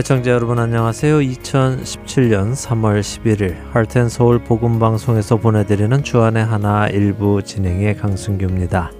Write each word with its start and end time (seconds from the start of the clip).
애청자 0.00 0.30
여러분 0.30 0.58
안녕하세요. 0.58 1.18
2017년 1.18 2.54
3월 2.54 3.00
11일 3.00 3.54
할텐 3.70 4.08
서울 4.08 4.38
복음 4.38 4.78
방송에서 4.78 5.36
보내드리는 5.36 6.02
주안의 6.02 6.42
하나 6.42 6.88
일부 6.88 7.42
진행의 7.42 7.98
강승규입니다. 7.98 8.92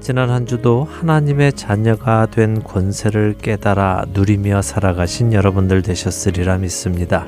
지난 0.00 0.30
한 0.30 0.46
주도 0.46 0.84
하나님의 0.84 1.52
자녀가 1.52 2.24
된 2.24 2.62
권세를 2.62 3.34
깨달아 3.42 4.06
누리며 4.14 4.62
살아가신 4.62 5.34
여러분들 5.34 5.82
되셨으리라 5.82 6.56
믿습니다. 6.56 7.26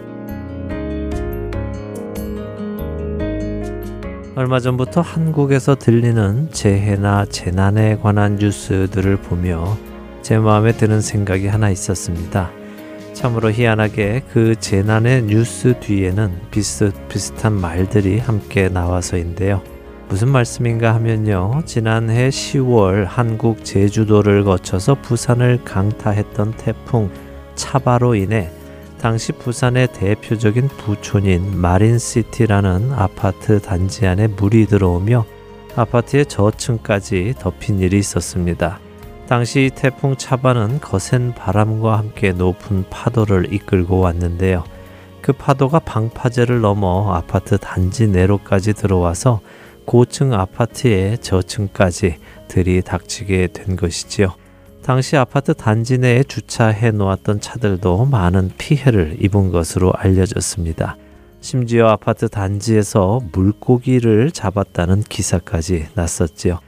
얼마 4.34 4.60
전부터 4.60 5.02
한국에서 5.02 5.74
들리는 5.74 6.48
재해나 6.52 7.26
재난에 7.26 7.98
관한 7.98 8.36
뉴스들을 8.36 9.18
보며 9.18 9.76
제 10.22 10.38
마음에 10.38 10.72
드는 10.72 11.02
생각이 11.02 11.48
하나 11.48 11.68
있었습니다. 11.68 12.63
참으로 13.14 13.50
희한하게 13.50 14.24
그 14.32 14.56
재난의 14.56 15.22
뉴스 15.22 15.78
뒤에는 15.80 16.32
비슷비슷한 16.50 17.52
말들이 17.52 18.18
함께 18.18 18.68
나와서인데요. 18.68 19.62
무슨 20.08 20.28
말씀인가 20.28 20.94
하면요. 20.94 21.62
지난해 21.64 22.28
10월 22.28 23.06
한국 23.06 23.64
제주도를 23.64 24.44
거쳐서 24.44 24.96
부산을 25.00 25.64
강타했던 25.64 26.52
태풍 26.58 27.10
차바로 27.54 28.14
인해 28.14 28.50
당시 29.00 29.32
부산의 29.32 29.88
대표적인 29.92 30.68
부촌인 30.68 31.60
마린시티라는 31.60 32.92
아파트 32.92 33.60
단지 33.60 34.06
안에 34.06 34.28
물이 34.28 34.66
들어오며 34.66 35.24
아파트의 35.76 36.26
저층까지 36.26 37.34
덮인 37.38 37.80
일이 37.80 37.98
있었습니다. 37.98 38.83
당시 39.26 39.70
태풍 39.74 40.16
차바는 40.16 40.80
거센 40.80 41.32
바람과 41.34 41.96
함께 41.98 42.32
높은 42.32 42.84
파도를 42.90 43.52
이끌고 43.54 44.00
왔는데요. 44.00 44.64
그 45.22 45.32
파도가 45.32 45.78
방파제를 45.78 46.60
넘어 46.60 47.14
아파트 47.14 47.56
단지 47.56 48.06
내로까지 48.06 48.74
들어와서 48.74 49.40
고층 49.86 50.34
아파트의 50.34 51.18
저층까지 51.18 52.18
들이닥치게 52.48 53.48
된 53.54 53.76
것이지요. 53.76 54.34
당시 54.82 55.16
아파트 55.16 55.54
단지 55.54 55.96
내에 55.96 56.22
주차해 56.24 56.90
놓았던 56.90 57.40
차들도 57.40 58.04
많은 58.04 58.50
피해를 58.58 59.16
입은 59.20 59.50
것으로 59.50 59.94
알려졌습니다. 59.96 60.98
심지어 61.40 61.88
아파트 61.88 62.28
단지에서 62.28 63.20
물고기를 63.32 64.30
잡았다는 64.30 65.02
기사까지 65.02 65.86
났었지요. 65.94 66.58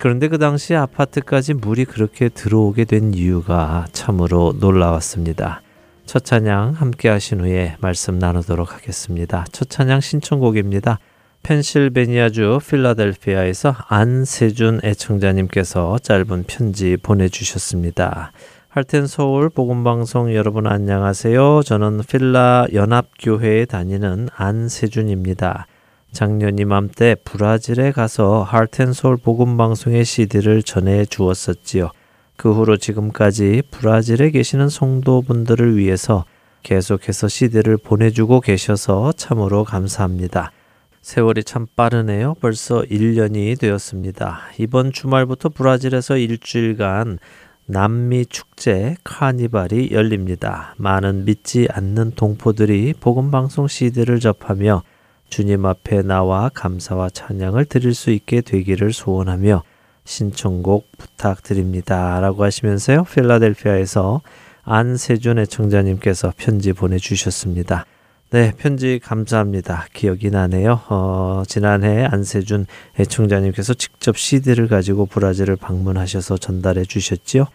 그런데 0.00 0.28
그 0.28 0.38
당시 0.38 0.74
아파트까지 0.74 1.52
물이 1.52 1.84
그렇게 1.84 2.30
들어오게 2.30 2.86
된 2.86 3.12
이유가 3.12 3.84
참으로 3.92 4.54
놀라웠습니다. 4.58 5.60
첫 6.06 6.24
찬양 6.24 6.72
함께 6.72 7.10
하신 7.10 7.42
후에 7.42 7.76
말씀 7.80 8.18
나누도록 8.18 8.72
하겠습니다. 8.72 9.44
첫 9.52 9.68
찬양 9.68 10.00
신청곡입니다. 10.00 10.98
펜실베니아주 11.42 12.60
필라델피아에서 12.66 13.76
안세준 13.88 14.80
애청자님께서 14.82 15.98
짧은 15.98 16.44
편지 16.46 16.96
보내주셨습니다. 16.96 18.32
할텐 18.70 19.06
서울 19.06 19.50
복음방송 19.50 20.34
여러분 20.34 20.66
안녕하세요. 20.66 21.60
저는 21.62 22.00
필라 22.08 22.66
연합교회에 22.72 23.66
다니는 23.66 24.30
안세준입니다. 24.34 25.66
작년 26.12 26.58
이맘때 26.58 27.16
브라질에 27.24 27.92
가서 27.92 28.46
서울 28.94 29.16
복음방송의 29.16 30.04
CD를 30.04 30.62
전해 30.62 31.04
주었었지요. 31.04 31.90
그 32.36 32.52
후로 32.52 32.78
지금까지 32.78 33.62
브라질에 33.70 34.30
계시는 34.30 34.68
성도분들을 34.68 35.76
위해서 35.76 36.24
계속해서 36.62 37.28
CD를 37.28 37.76
보내주고 37.76 38.40
계셔서 38.40 39.12
참으로 39.12 39.64
감사합니다. 39.64 40.52
세월이 41.00 41.44
참 41.44 41.66
빠르네요. 41.76 42.34
벌써 42.40 42.82
1년이 42.82 43.58
되었습니다. 43.58 44.40
이번 44.58 44.92
주말부터 44.92 45.48
브라질에서 45.50 46.18
일주일간 46.18 47.18
남미 47.66 48.26
축제 48.26 48.96
카니발이 49.04 49.90
열립니다. 49.92 50.74
많은 50.76 51.24
믿지 51.24 51.68
않는 51.70 52.12
동포들이 52.16 52.94
복음방송 53.00 53.68
CD를 53.68 54.18
접하며 54.18 54.82
주님 55.30 55.64
앞에 55.64 56.02
나와 56.02 56.50
감사와 56.52 57.10
찬양을 57.10 57.64
드릴 57.64 57.94
수 57.94 58.10
있게 58.10 58.40
되기를 58.40 58.92
소원하며 58.92 59.62
신청곡 60.04 60.88
부탁드립니다. 60.98 62.20
라고 62.20 62.44
하시면서요. 62.44 63.04
필라델피아에서 63.04 64.20
안세준 64.64 65.38
애청자님께서 65.38 66.32
편지 66.36 66.72
보내주셨습니다. 66.72 67.86
네, 68.30 68.52
편지 68.56 69.00
감사합니다. 69.02 69.86
기억이 69.92 70.30
나네요. 70.30 70.80
어, 70.88 71.42
지난해 71.48 72.04
안세준 72.04 72.66
애청자님께서 72.98 73.74
직접 73.74 74.16
CD를 74.16 74.68
가지고 74.68 75.06
브라질을 75.06 75.56
방문하셔서 75.56 76.38
전달해 76.38 76.84
주셨지요. 76.84 77.46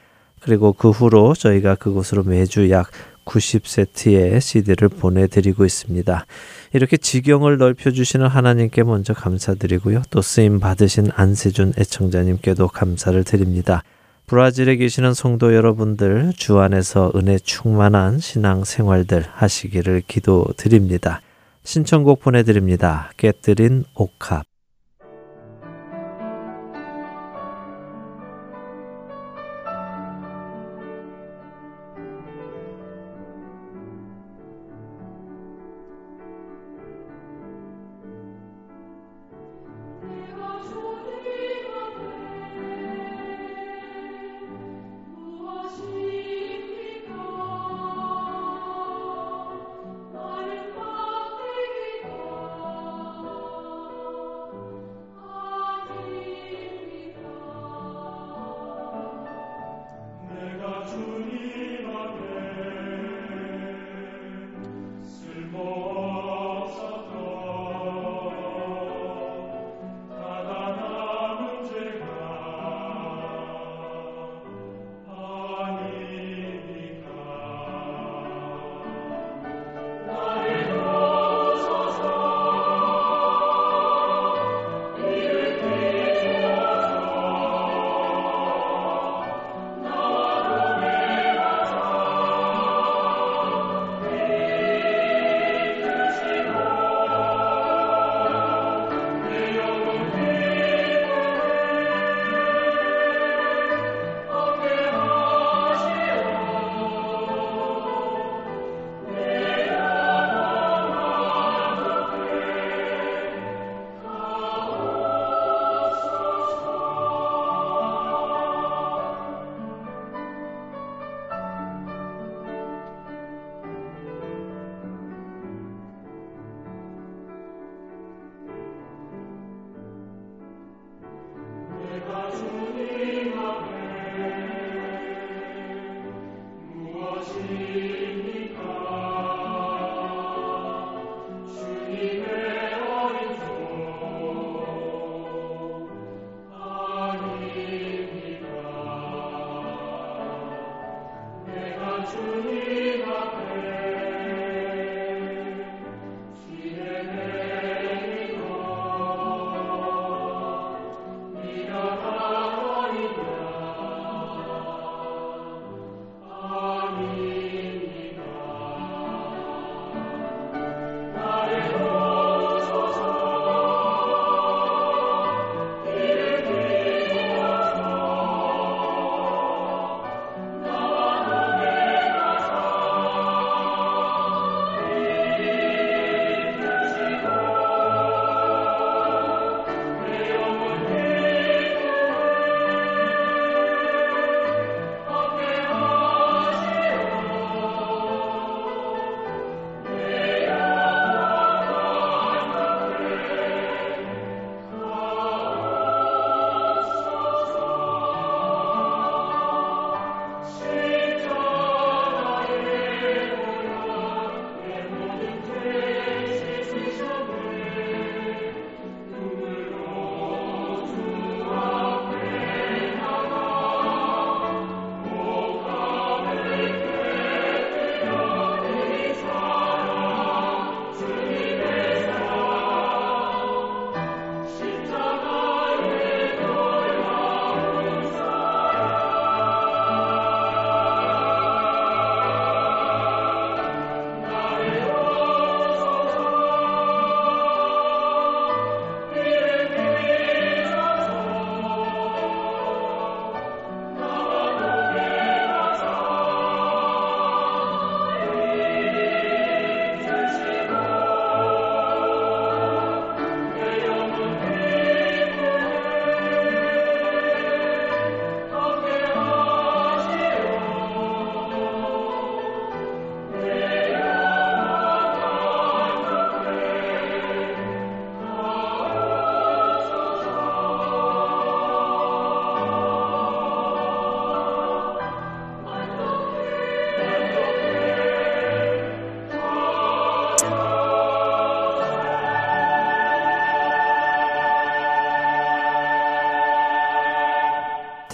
그리고 0.41 0.73
그 0.73 0.89
후로 0.89 1.33
저희가 1.33 1.75
그곳으로 1.75 2.23
매주 2.23 2.69
약 2.71 2.91
90세트의 3.25 4.41
CD를 4.41 4.89
보내드리고 4.89 5.65
있습니다. 5.65 6.25
이렇게 6.75 6.97
지경을 6.97 7.57
넓혀주시는 7.57 8.27
하나님께 8.27 8.83
먼저 8.83 9.13
감사드리고요. 9.13 10.01
또 10.09 10.21
쓰임 10.21 10.59
받으신 10.59 11.09
안세준 11.15 11.71
애청자님께도 11.77 12.67
감사를 12.67 13.23
드립니다. 13.23 13.81
브라질에 14.25 14.75
계시는 14.75 15.13
성도 15.13 15.55
여러분들 15.55 16.33
주 16.35 16.59
안에서 16.59 17.13
은혜 17.15 17.39
충만한 17.39 18.19
신앙 18.19 18.65
생활들 18.65 19.23
하시기를 19.31 20.01
기도드립니다. 20.05 21.21
신청곡 21.63 22.19
보내드립니다. 22.19 23.09
깨뜨린 23.15 23.85
옥합 23.93 24.43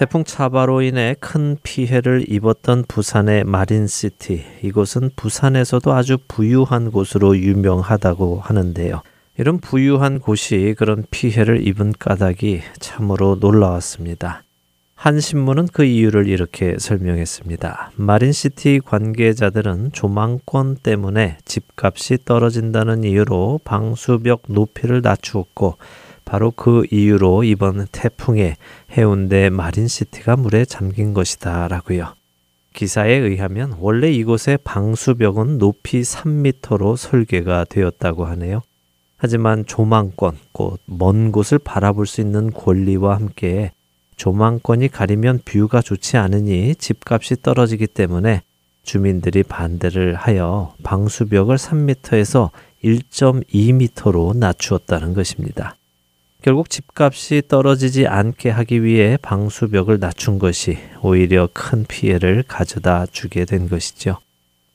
태풍 0.01 0.24
차바로 0.24 0.81
인해 0.81 1.15
큰 1.19 1.57
피해를 1.62 2.25
입었던 2.27 2.86
부산의 2.88 3.44
마린시티. 3.44 4.44
이곳은 4.63 5.12
부산에서도 5.15 5.94
아주 5.94 6.18
부유한 6.27 6.89
곳으로 6.89 7.38
유명하다고 7.38 8.39
하는데요. 8.39 9.03
이런 9.38 9.59
부유한 9.59 10.18
곳이 10.18 10.74
그런 10.75 11.06
피해를 11.12 11.68
입은 11.68 11.94
까닭이 12.00 12.62
참으로 12.80 13.38
놀라웠습니다. 13.39 14.42
한 14.95 15.19
신문은 15.19 15.68
그 15.71 15.83
이유를 15.83 16.27
이렇게 16.27 16.77
설명했습니다. 16.80 17.92
마린시티 17.95 18.81
관계자들은 18.83 19.92
조망권 19.92 20.77
때문에 20.81 21.38
집값이 21.45 22.25
떨어진다는 22.25 23.04
이유로 23.04 23.59
방수벽 23.63 24.45
높이를 24.47 25.01
낮추었고 25.04 25.77
바로 26.25 26.51
그 26.51 26.85
이유로 26.91 27.44
이번 27.44 27.88
태풍에 27.91 28.56
해운대 28.91 29.50
마린시티가 29.50 30.38
물에 30.38 30.65
잠긴 30.65 31.13
것이다 31.13 31.68
라고요. 31.68 32.13
기사에 32.73 33.12
의하면 33.13 33.75
원래 33.79 34.12
이곳의 34.12 34.59
방수벽은 34.63 35.57
높이 35.57 36.01
3m로 36.01 36.95
설계가 36.95 37.66
되었다고 37.66 38.25
하네요. 38.25 38.61
하지만 39.18 39.66
조망권, 39.66 40.37
곧 40.51 40.80
먼 40.87 41.31
곳을 41.31 41.59
바라볼 41.59 42.07
수 42.07 42.21
있는 42.21 42.51
권리와 42.51 43.16
함께 43.16 43.71
조망권이 44.16 44.87
가리면 44.90 45.42
뷰가 45.45 45.81
좋지 45.81 46.18
않으니 46.18 46.75
집값이 46.75 47.42
떨어지기 47.42 47.87
때문에 47.87 48.42
주민들이 48.83 49.44
반대를 49.44 50.16
하여 50.16 50.73
방수벽을 50.83 51.57
3m에서 51.57 52.49
1.2m로 52.83 54.35
낮추었다는 54.35 55.13
것입니다. 55.13 55.75
결국 56.42 56.71
집값이 56.71 57.44
떨어지지 57.48 58.07
않게 58.07 58.50
하기 58.50 58.83
위해 58.83 59.16
방수벽을 59.21 60.00
낮춘 60.00 60.40
것이 60.40 60.78
오히려 61.04 61.48
큰 61.54 61.86
피해를 61.88 62.44
가져다 62.48 63.06
주게 63.06 63.45
된 63.45 63.69
것이죠. 63.69 64.18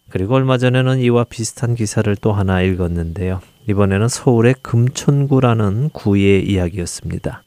그리고 0.08 0.36
얼마 0.36 0.58
전에는 0.58 1.00
이와 1.00 1.24
비슷한 1.24 1.74
기사를 1.74 2.14
또 2.20 2.32
하나 2.32 2.62
읽었는데요. 2.62 3.40
이번에는 3.68 4.06
서울의 4.06 4.54
금천구라는 4.62 5.90
구의 5.90 6.48
이야기였습니다. 6.48 7.42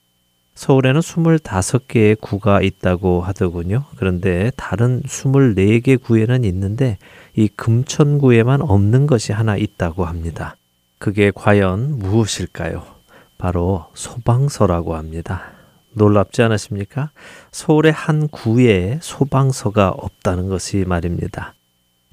서울에는 0.55 0.99
25개의 0.99 2.19
구가 2.19 2.61
있다고 2.61 3.21
하더군요. 3.21 3.85
그런데 3.95 4.51
다른 4.57 5.01
24개 5.03 6.01
구에는 6.01 6.43
있는데 6.43 6.97
이 7.37 7.47
금천구에만 7.47 8.61
없는 8.61 9.07
것이 9.07 9.31
하나 9.31 9.55
있다고 9.55 10.03
합니다. 10.03 10.57
그게 10.97 11.31
과연 11.33 11.99
무엇일까요? 11.99 12.98
바로 13.39 13.85
소방서라고 13.95 14.95
합니다. 14.95 15.53
놀랍지 15.93 16.43
않으십니까? 16.43 17.09
서울의 17.51 17.91
한 17.91 18.27
구에 18.27 18.99
소방서가 19.01 19.89
없다는 19.89 20.49
것이 20.49 20.83
말입니다. 20.85 21.55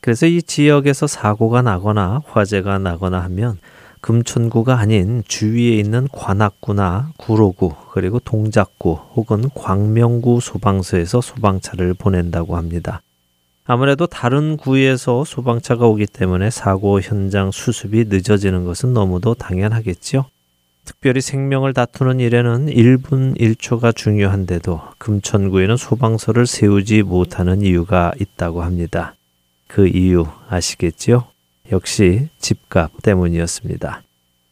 그래서 0.01 0.27
이 0.27 0.41
지역에서 0.41 1.09
사고가 1.09 1.63
나거나 1.63 2.23
화재가 2.27 2.79
나거나 2.79 3.21
하면 3.25 3.59
금천구가 4.03 4.79
아닌 4.79 5.25
주위에 5.27 5.77
있는 5.77 6.07
관악구나 6.13 7.11
구로구 7.17 7.75
그리고 7.91 8.21
동작구 8.21 8.93
혹은 9.15 9.51
광명구 9.53 10.39
소방서에서 10.41 11.21
소방차를 11.21 11.95
보낸다고 11.95 12.57
합니다. 12.57 13.03
아무래도 13.65 14.07
다른 14.07 14.57
구에서 14.57 15.25
소방차가 15.25 15.87
오기 15.87 16.07
때문에 16.07 16.51
사고 16.51 17.01
현장 17.01 17.51
수습이 17.51 18.05
늦어지는 18.07 18.65
것은 18.65 18.93
너무도 18.93 19.35
당연하겠죠. 19.35 20.27
특별히 20.87 21.21
생명을 21.21 21.75
다투는 21.75 22.21
일에는 22.21 22.67
1분 22.67 23.39
1초가 23.39 23.95
중요한데도 23.95 24.81
금천구에는 24.99 25.77
소방서를 25.77 26.47
세우지 26.47 27.03
못하는 27.03 27.61
이유가 27.61 28.13
있다고 28.19 28.63
합니다. 28.63 29.15
그 29.67 29.89
이유 29.89 30.27
아시겠지요? 30.49 31.25
역시 31.73 32.29
집값 32.39 32.93
때문이었습니다. 33.03 34.03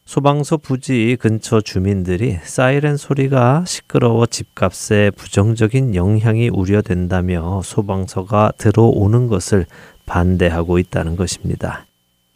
소방서 0.03 0.57
부지 0.57 1.17
근처 1.19 1.61
주민들이 1.61 2.37
사이렌 2.43 2.97
소리가 2.97 3.63
시끄러워 3.65 4.27
집값에 4.27 5.11
부정적인 5.11 5.95
영향이 5.95 6.49
우려된다며 6.49 7.61
소방서가 7.63 8.51
들어오는 8.57 9.27
것을 9.27 9.65
반대하고 10.05 10.77
있다는 10.79 11.15
것입니다. 11.15 11.87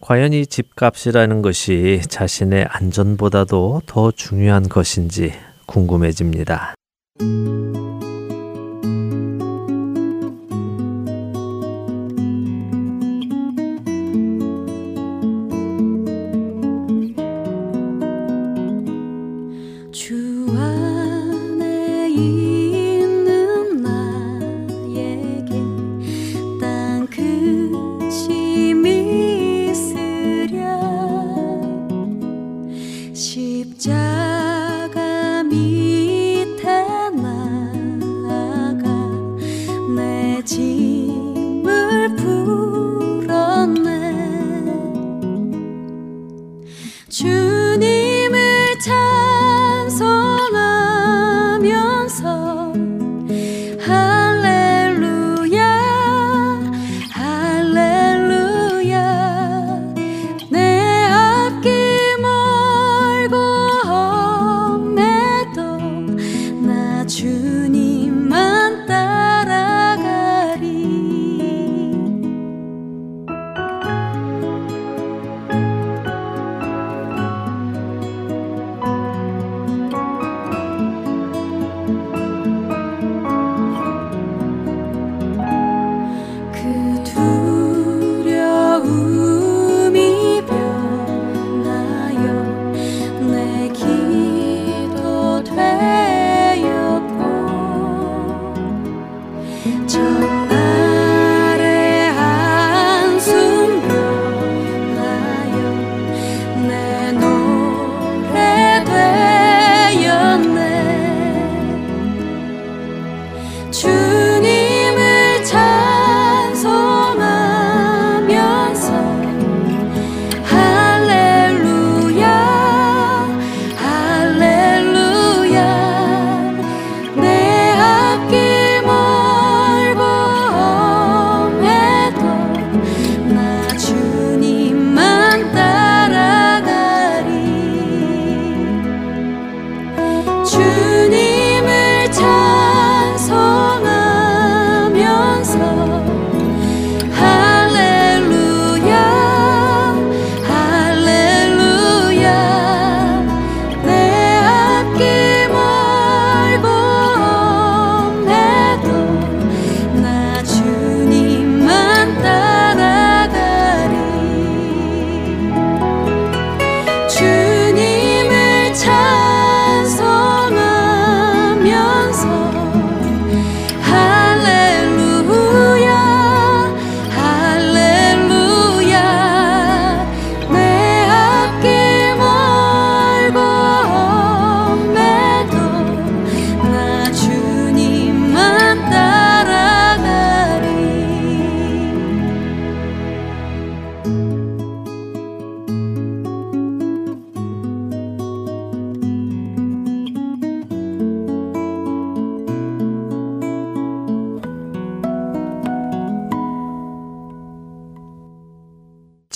과연 0.01 0.33
이 0.33 0.45
집값이라는 0.45 1.41
것이 1.41 2.01
자신의 2.07 2.65
안전보다도 2.69 3.81
더 3.85 4.11
중요한 4.11 4.69
것인지 4.69 5.33
궁금해집니다. 5.65 6.73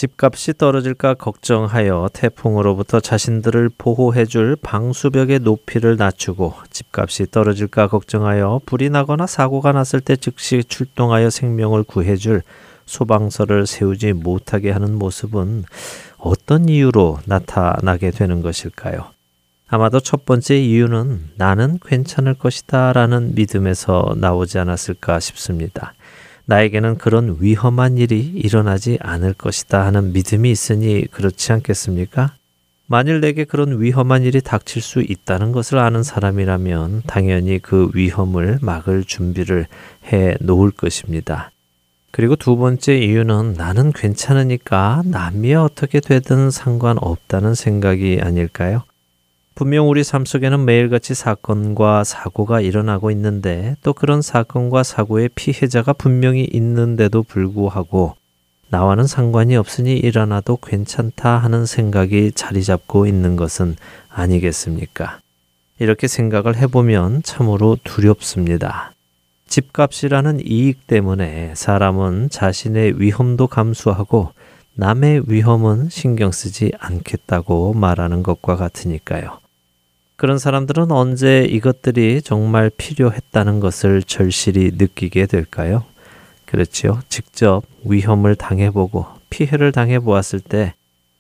집값이 0.04 0.56
떨어질까 0.58 1.14
걱정하여 1.14 2.10
태풍으로부터 2.12 3.00
자신들을 3.00 3.70
보호해줄 3.78 4.58
방수벽의 4.62 5.40
높이를 5.40 5.96
낮추고 5.96 6.56
집값이 6.72 7.32
떨어질까 7.32 7.88
걱정하여 7.88 8.60
불이 8.66 8.90
나거나 8.90 9.28
사고가 9.28 9.72
났을 9.72 10.02
때 10.02 10.18
즉시 10.18 10.62
출동하여 10.68 11.30
생명을 11.30 11.84
구해줄 11.84 12.42
소방서를 12.86 13.66
세우지 13.66 14.12
못하게 14.12 14.72
하는 14.72 15.00
모습은 15.00 15.64
어떤 16.18 16.68
이유로 16.68 17.20
나타나게 17.24 18.12
되는 18.12 18.42
것일까요? 18.42 19.06
아마도 19.70 20.02
첫 20.02 20.26
번째 20.26 20.60
이유는 20.60 21.30
나는 21.38 21.80
괜찮을 21.82 22.34
것이다 22.34 22.92
라는 22.92 23.36
믿음에서 23.36 24.16
나오지 24.18 24.60
않았을까 24.60 25.22
싶습니다. 25.22 25.94
나에게는 26.46 26.98
그런 26.98 27.38
위험한 27.40 27.98
일이 27.98 28.20
일어나지 28.20 28.98
않을 29.02 29.34
것이다 29.34 29.86
하는 29.86 30.14
믿음이 30.14 30.52
있으니 30.52 31.06
그렇지 31.10 31.54
않겠습니까? 31.54 32.34
만일 32.86 33.22
내게 33.22 33.46
그런 33.46 33.82
위험한 33.82 34.24
일이 34.24 34.42
닥칠 34.42 34.82
수 34.82 35.02
있다는 35.02 35.52
것을 35.54 35.80
아는 35.80 36.04
사람이라면 36.04 37.04
당연히 37.08 37.60
그 37.60 37.90
위험을 37.94 38.60
막을 38.62 39.06
준비를 39.06 39.68
해 40.12 40.36
놓을 40.42 40.72
것입니다. 40.72 41.52
그리고 42.12 42.36
두 42.36 42.58
번째 42.58 42.98
이유는 43.00 43.54
나는 43.58 43.92
괜찮으니까 43.92 45.02
남이 45.06 45.56
어떻게 45.56 46.00
되든 46.00 46.52
상관없다는 46.52 47.56
생각이 47.56 48.20
아닐까요? 48.22 48.84
분명 49.56 49.88
우리 49.88 50.04
삶 50.04 50.26
속에는 50.26 50.66
매일같이 50.66 51.14
사건과 51.14 52.04
사고가 52.04 52.60
일어나고 52.60 53.12
있는데 53.12 53.76
또 53.84 53.94
그런 53.94 54.24
사건과 54.24 54.82
사고의 54.82 55.30
피해자가 55.36 55.94
분명히 55.94 56.48
있는데도 56.52 57.22
불구하고 57.22 58.16
나와는 58.70 59.06
상관이 59.06 59.56
없으니 59.56 59.96
일어나도 59.98 60.58
괜찮다 60.58 61.38
하는 61.38 61.68
생각이 61.68 62.32
자리 62.34 62.64
잡고 62.64 63.06
있는 63.06 63.36
것은 63.36 63.76
아니겠습니까? 64.10 65.20
이렇게 65.78 66.08
생각을 66.08 66.56
해보면 66.58 67.22
참으로 67.22 67.78
두렵습니다. 67.84 68.92
집값이라는 69.48 70.48
이익 70.48 70.88
때문에 70.88 71.54
사람은 71.56 72.30
자신의 72.32 73.00
위험도 73.00 73.46
감수하고 73.46 74.32
남의 74.74 75.26
위험은 75.28 75.90
신경 75.90 76.32
쓰지 76.32 76.72
않겠다고 76.80 77.76
말하는 77.76 78.24
것과 78.24 78.56
같으니까요. 78.56 79.43
그런 80.24 80.38
사람들은 80.38 80.90
언제 80.90 81.44
이것들이 81.44 82.22
정말 82.22 82.70
필요했다는 82.70 83.60
것을 83.60 84.02
절실히 84.02 84.72
느끼게 84.78 85.26
될까요? 85.26 85.84
그렇지요. 86.46 87.02
직접 87.10 87.64
위험을 87.84 88.38
당해보고 88.38 89.06
피해를 89.30 89.74
당해보았을 89.74 90.40
때 90.40 90.76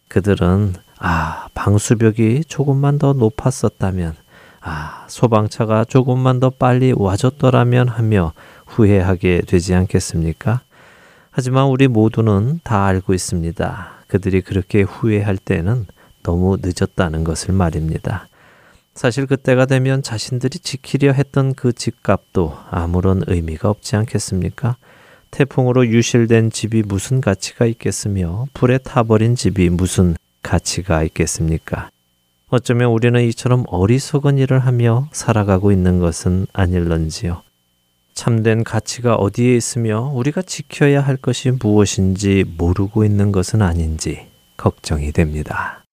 그들은 0.07 0.75
아, 0.99 1.47
방수벽이 1.53 2.45
조금만 2.47 2.97
더 2.97 3.11
높았었다면, 3.11 4.15
아, 4.61 5.05
소방차가 5.09 5.83
조금만 5.83 6.39
더 6.39 6.49
빨리 6.49 6.93
와줬더라면 6.95 7.89
하며 7.89 8.31
후회하게 8.67 9.41
되지 9.45 9.75
않겠습니까? 9.75 10.61
하지만 11.29 11.65
우리 11.65 11.89
모두는 11.89 12.61
다 12.63 12.85
알고 12.85 13.13
있습니다. 13.13 13.87
그들이 14.07 14.39
그렇게 14.39 14.83
후회할 14.83 15.35
때는 15.35 15.87
너무 16.23 16.57
늦었다는 16.61 17.25
것을 17.25 17.53
말입니다. 17.53 18.29
사실 18.93 19.25
그때가 19.25 19.65
되면 19.65 20.03
자신들이 20.03 20.59
지키려 20.59 21.13
했던 21.13 21.53
그 21.53 21.73
집값도 21.73 22.57
아무런 22.69 23.23
의미가 23.27 23.69
없지 23.69 23.95
않겠습니까? 23.95 24.77
태풍으로 25.31 25.87
유실된 25.87 26.51
집이 26.51 26.83
무슨 26.83 27.19
가치가 27.19 27.65
있겠으며 27.65 28.45
불에 28.53 28.77
타버린 28.77 29.35
집이 29.35 29.69
무슨 29.71 30.15
가치가 30.43 31.03
있겠습니까? 31.03 31.89
어쩌면 32.49 32.91
우리는 32.91 33.19
이처럼 33.29 33.63
어리석은 33.67 34.37
일을 34.37 34.59
하며 34.59 35.07
살아가고 35.11 35.71
있는 35.71 35.99
것은 35.99 36.45
아닐런지요. 36.53 37.41
참된 38.13 38.63
가치가 38.63 39.15
어디에 39.15 39.55
있으며 39.55 40.11
우리가 40.13 40.43
지켜야 40.43 41.01
할 41.01 41.17
것이 41.17 41.49
무엇인지 41.49 42.45
모르고 42.57 43.05
있는 43.05 43.31
것은 43.31 43.63
아닌지 43.63 44.27
걱정이 44.55 45.11
됩니다. 45.13 45.83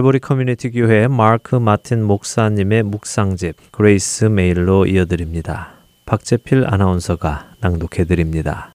갈보리 0.00 0.18
커뮤니티 0.18 0.70
교회 0.70 1.08
마크 1.08 1.56
마틴 1.56 2.02
목사님의 2.04 2.84
묵상집 2.84 3.70
그레이스 3.70 4.24
메일로 4.24 4.86
이어드립니다. 4.86 5.74
박재필 6.06 6.64
아나운서가 6.66 7.50
낭독해 7.60 8.06
드립니다. 8.06 8.72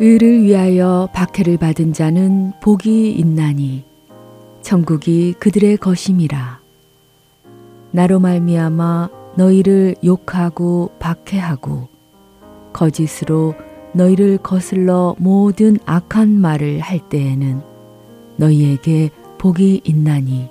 의를 0.00 0.42
위하여 0.42 1.10
박해를 1.12 1.58
받은 1.58 1.92
자는 1.92 2.52
복이 2.62 3.10
있나니 3.10 3.84
천국이 4.62 5.34
그들의 5.34 5.76
것임이라 5.76 6.60
나로 7.90 8.20
말미암아 8.20 9.10
너희를 9.36 9.96
욕하고 10.02 10.92
박해하고 10.98 11.97
거짓으로 12.78 13.54
너희를 13.92 14.38
거슬러 14.38 15.16
모든 15.18 15.78
악한 15.84 16.40
말을 16.40 16.78
할 16.78 17.00
때에는 17.08 17.60
너희에게 18.36 19.10
복이 19.38 19.80
있나니 19.82 20.48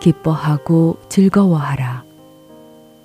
기뻐하고 0.00 0.96
즐거워하라. 1.08 2.02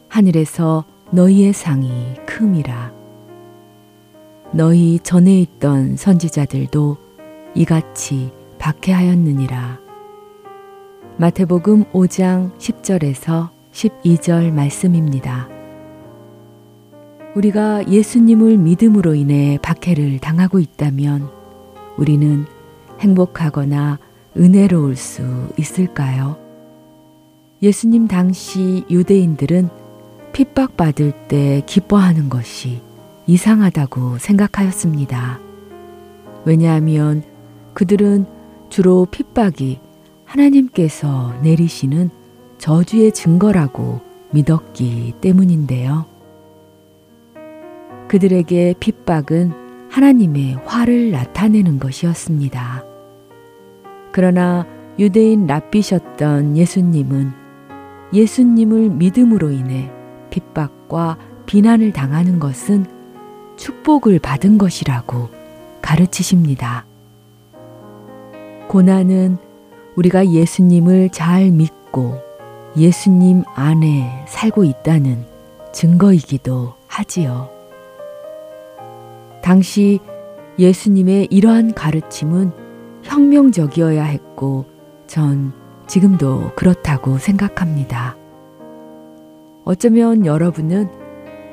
하늘에서 0.08 0.84
너희의 1.12 1.54
상이 1.54 2.16
큼이라. 2.26 2.92
너희 4.52 5.00
전에 5.00 5.40
있던 5.40 5.96
선지자들도 5.96 6.98
이같이 7.54 8.32
박해하였느니라. 8.58 9.80
마태복음 11.18 11.86
5장 11.92 12.58
10절에서 12.58 13.50
12절 13.72 14.52
말씀입니다. 14.52 15.61
우리가 17.36 17.88
예수님을 17.88 18.58
믿음으로 18.58 19.16
인해 19.16 19.58
박해를 19.62 20.20
당하고 20.20 20.60
있다면 20.60 21.30
우리는 21.98 22.46
행복하거나 23.00 24.00
은혜로울 24.38 24.96
수 24.96 25.24
있을까요? 25.58 26.38
예수님 27.62 28.08
당시 28.08 28.84
유대인들은 28.90 29.70
핍박받을 30.34 31.12
때 31.28 31.62
기뻐하는 31.66 32.28
것이 32.28 32.82
이상하다고 33.28 34.18
생각하였습니다. 34.18 35.40
왜냐하면 36.44 37.24
그들은 37.74 38.26
주로 38.70 39.06
핍박이 39.06 39.80
하나님께서 40.26 41.34
내리시는 41.44 42.10
저주의 42.58 43.12
증거라고 43.12 44.02
믿었기 44.32 45.14
때문인데요. 45.22 46.11
그들에게 48.12 48.76
핍박은 48.78 49.54
하나님의 49.90 50.56
화를 50.66 51.12
나타내는 51.12 51.80
것이었습니다. 51.80 52.84
그러나 54.12 54.68
유대인 55.00 55.48
랍비셨던 55.48 56.58
예수님은 56.58 57.32
예수님을 58.12 58.90
믿음으로 58.90 59.52
인해 59.52 59.90
핍박과 60.30 61.18
비난을 61.46 61.94
당하는 61.94 62.40
것은 62.40 62.86
축복을 63.56 64.20
받은 64.20 64.58
것이라고 64.58 65.30
가르치십니다. 65.82 66.86
고난은 68.68 69.38
우리가 69.96 70.28
예수님을 70.28 71.12
잘 71.12 71.50
믿고 71.50 72.18
예수님 72.76 73.46
안에 73.56 74.26
살고 74.28 74.66
있다는 74.66 75.24
증거이기도 75.72 76.74
하지요. 76.88 77.51
당시 79.42 80.00
예수님의 80.60 81.28
이러한 81.32 81.74
가르침은 81.74 82.52
혁명적이어야 83.04 84.04
했고 84.04 84.66
전 85.08 85.54
지금도 85.88 86.52
그렇다고 86.56 87.18
생각합니다. 87.18 88.16
어쩌면 89.66 90.26
여러분은 90.26 90.90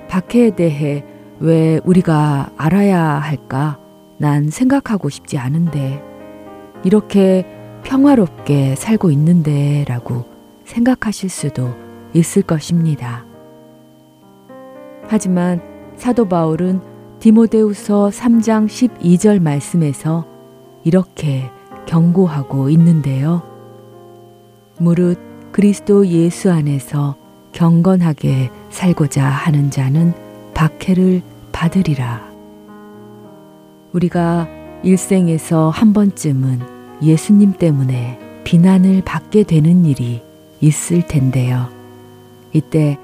박해에 0.08 0.50
대해 0.50 1.04
왜 1.40 1.80
우리가 1.84 2.50
알아야 2.56 3.00
할까 3.00 3.78
난 4.18 4.50
생각하고 4.50 5.08
싶지 5.08 5.38
않은데 5.38 6.02
이렇게 6.84 7.46
평화롭게 7.84 8.74
살고 8.76 9.10
있는데 9.12 9.84
라고 9.88 10.24
생각하실 10.64 11.30
수도 11.30 11.74
있을 12.12 12.42
것입니다. 12.42 13.24
하지만 15.06 15.62
사도 15.96 16.28
바울은 16.28 16.80
디모데우서 17.20 18.10
3장 18.10 18.66
12절 18.66 19.40
말씀에서 19.42 20.24
이렇게 20.84 21.50
경고하고 21.86 22.70
있는데요. 22.70 23.42
무릇 24.78 25.18
그리스도 25.50 26.06
예수 26.06 26.52
안에서 26.52 27.16
경건하게 27.52 28.50
살고자 28.70 29.24
하는 29.24 29.70
자는 29.70 30.14
박해를 30.54 31.22
받으리라. 31.50 32.28
우리가 33.92 34.46
일생에서 34.84 35.70
한 35.70 35.92
번쯤은 35.92 36.60
예수님 37.02 37.54
때문에 37.54 38.20
비난을 38.44 39.02
받게 39.04 39.42
되는 39.42 39.84
일이 39.84 40.22
있을 40.60 41.06
텐데요. 41.06 41.68
이때 42.52 42.96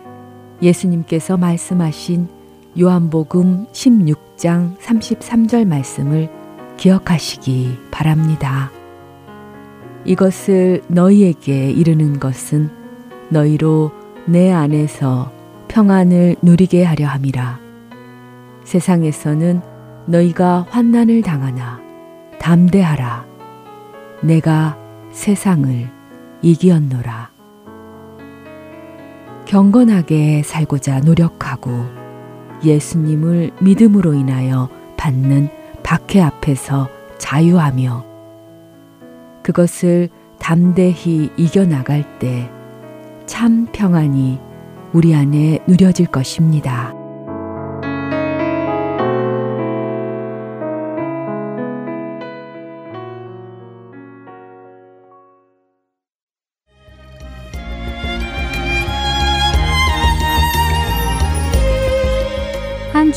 예수님께서 0.63 1.37
말씀하신 1.37 2.29
요한복음 2.79 3.67
16장 3.73 4.77
33절 4.79 5.65
말씀을 5.65 6.29
기억하시기 6.77 7.79
바랍니다. 7.93 8.73
이것을 10.05 10.83
너희에게 10.89 11.71
이르는 11.71 12.19
것은 12.19 12.71
너희로 13.29 13.93
내 14.27 14.51
안에서 14.51 15.33
평안을 15.69 16.35
누리게 16.43 16.83
하려 16.83 17.07
함이라. 17.07 17.61
세상에서는 18.65 19.61
너희가 20.07 20.67
환난을 20.69 21.23
당하나 21.23 21.81
담대하라. 22.41 23.25
내가 24.23 24.77
세상을 25.13 25.89
이기었노라. 26.43 27.31
경건하게 29.47 30.43
살고자 30.43 31.01
노력하고 31.01 32.04
예수님을 32.63 33.51
믿음으로 33.61 34.15
인하여 34.15 34.69
받는 34.97 35.49
박해 35.83 36.21
앞에서 36.21 36.89
자유하며 37.19 38.05
그것을 39.43 40.09
담대히 40.39 41.31
이겨나갈 41.37 42.19
때 42.19 42.55
참 43.27 43.67
평안이 43.73 44.39
우리 44.93 45.15
안에 45.15 45.59
누려질 45.67 46.07
것입니다. 46.07 47.04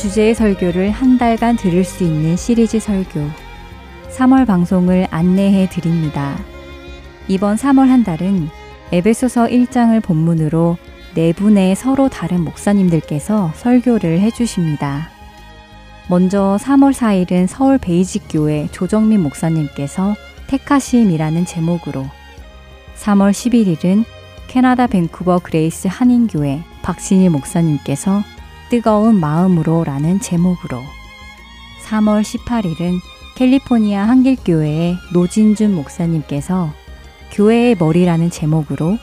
주제의 0.08 0.34
설교를 0.34 0.90
한 0.90 1.18
달간 1.18 1.56
들을 1.56 1.84
수 1.84 2.02
있는 2.02 2.34
시리즈 2.34 2.80
설교 2.80 3.28
3월 4.08 4.46
방송을 4.46 5.06
안내해 5.10 5.68
드립니다. 5.68 6.38
이번 7.28 7.56
3월 7.56 7.88
한 7.88 8.04
달은 8.04 8.48
에베소서 8.90 9.48
1장을 9.48 10.02
본문으로 10.02 10.78
네 11.14 11.34
분의 11.34 11.76
서로 11.76 12.08
다른 12.08 12.40
목사님들께서 12.40 13.52
설교를 13.54 14.20
해 14.20 14.30
주십니다. 14.30 15.10
먼저 16.08 16.56
3월 16.58 16.94
4일은 16.94 17.46
서울 17.46 17.76
베이직교회 17.76 18.68
조정민 18.72 19.22
목사님께서 19.22 20.14
택하심이라는 20.46 21.44
제목으로 21.44 22.06
3월 22.96 23.32
11일은 23.32 24.06
캐나다 24.46 24.86
밴쿠버 24.86 25.40
그레이스 25.40 25.86
한인교회 25.86 26.62
박신일 26.80 27.28
목사님께서 27.28 28.22
뜨거운 28.70 29.18
마음으로 29.18 29.84
라는 29.84 30.20
제목으로 30.20 30.82
3월 31.84 32.22
18일은 32.22 33.00
캘리포니아 33.36 34.06
한길교회의 34.08 34.96
노진준 35.12 35.74
목사님께서 35.74 36.72
교회의 37.32 37.76
머리라는 37.78 38.30
제목으로 38.30 38.98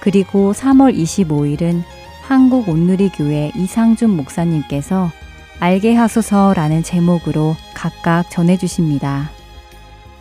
그리고 0.00 0.52
3월 0.52 0.96
25일은 0.96 1.82
한국 2.22 2.68
온누리교회 2.68 3.52
이상준 3.56 4.10
목사님께서 4.10 5.10
알게 5.58 5.94
하소서라는 5.94 6.82
제목으로 6.82 7.56
각각 7.74 8.30
전해주십니다. 8.30 9.30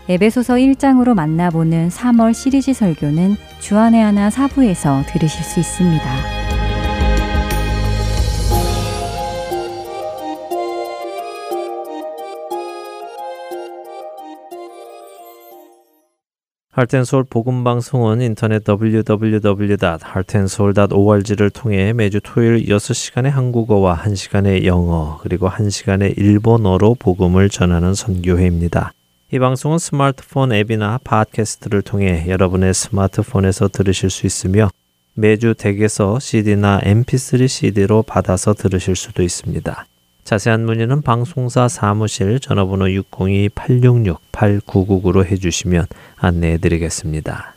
에베소서 0.08 0.56
1장으로 0.56 1.14
만나보는 1.14 1.90
3월 1.90 2.34
시리즈 2.34 2.74
설교는 2.74 3.38
주안의 3.60 4.02
하나 4.04 4.30
사부에서 4.30 5.04
들으실 5.08 5.44
수 5.44 5.60
있습니다. 5.60 6.61
할텐서울 16.74 17.26
복음방송은 17.26 18.22
인터넷 18.22 18.64
www.heartandsoul.org를 18.66 21.50
통해 21.50 21.92
매주 21.92 22.22
토요일 22.24 22.66
6시간의 22.68 23.30
한국어와 23.30 23.98
1시간의 23.98 24.64
영어 24.64 25.20
그리고 25.22 25.50
1시간의 25.50 26.18
일본어로 26.18 26.96
복음을 26.98 27.50
전하는 27.50 27.94
선교회입니다. 27.94 28.94
이 29.34 29.40
방송은 29.40 29.80
스마트폰 29.80 30.54
앱이나 30.54 31.02
팟캐스트를 31.04 31.82
통해 31.82 32.24
여러분의 32.30 32.74
스마트폰에서 32.74 33.68
들으실 33.68 34.10
수 34.10 34.26
있으며 34.26 34.70
매주 35.14 35.54
댁에서 35.58 36.20
CD나 36.20 36.80
MP3 36.86 37.50
CD로 37.50 38.02
받아서 38.02 38.54
들으실 38.54 38.96
수도 38.96 39.24
있습니다. 39.24 39.88
자세한 40.32 40.64
문의는 40.64 41.02
방송사 41.02 41.68
사무실 41.68 42.40
전화번호 42.40 42.86
602-866-8999로 42.86 45.26
해주시면 45.26 45.88
안내해 46.16 46.58
드리겠습니다. 46.58 47.56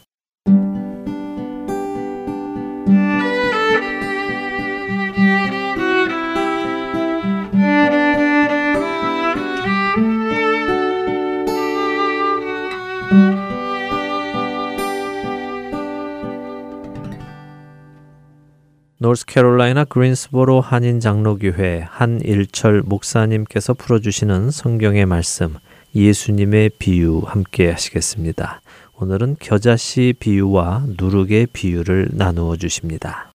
노스캐롤라이나 19.05 19.85
그린스보로 19.85 20.62
한인 20.62 20.99
장로교회 20.99 21.85
한일철 21.90 22.81
목사님께서 22.87 23.75
풀어주시는 23.75 24.51
성경의 24.51 25.05
말씀 25.05 25.57
예수님의 25.95 26.71
비유 26.79 27.21
함께 27.27 27.71
하시겠습니다. 27.71 28.62
오늘은 28.99 29.37
겨자씨 29.40 30.14
비유와 30.19 30.87
누룩의 30.97 31.49
비유를 31.53 32.12
나누어 32.12 32.57
주십니다. 32.57 33.31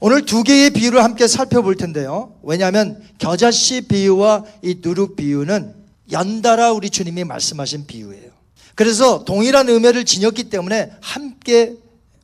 오늘 0.00 0.26
두 0.26 0.42
개의 0.42 0.70
비유를 0.70 1.04
함께 1.04 1.28
살펴볼 1.28 1.76
텐데요. 1.76 2.34
왜냐하면 2.42 3.00
겨자씨 3.18 3.86
비유와 3.86 4.42
이 4.62 4.80
누룩 4.82 5.14
비유는 5.14 5.72
연달아 6.10 6.72
우리 6.72 6.90
주님이 6.90 7.22
말씀하신 7.22 7.86
비유예요. 7.86 8.31
그래서 8.74 9.24
동일한 9.24 9.68
의미를 9.68 10.04
지녔기 10.04 10.44
때문에 10.44 10.92
함께 11.00 11.74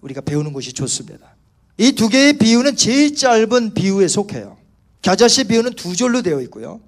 우리가 0.01 0.21
배우는 0.23 0.53
것이 0.53 0.73
좋습니다. 0.73 1.35
이 1.79 1.93
두 1.93 2.09
개의 2.09 2.39
비유는 2.39 2.77
제일 2.77 3.15
짧은 3.15 3.75
비유에 3.75 4.09
속해요. 4.09 4.57
겨자씨 5.03 5.45
비유는 5.45 5.75
두 5.75 5.95
절로 5.95 6.23
되어 6.23 6.41
있고요. 6.43 6.81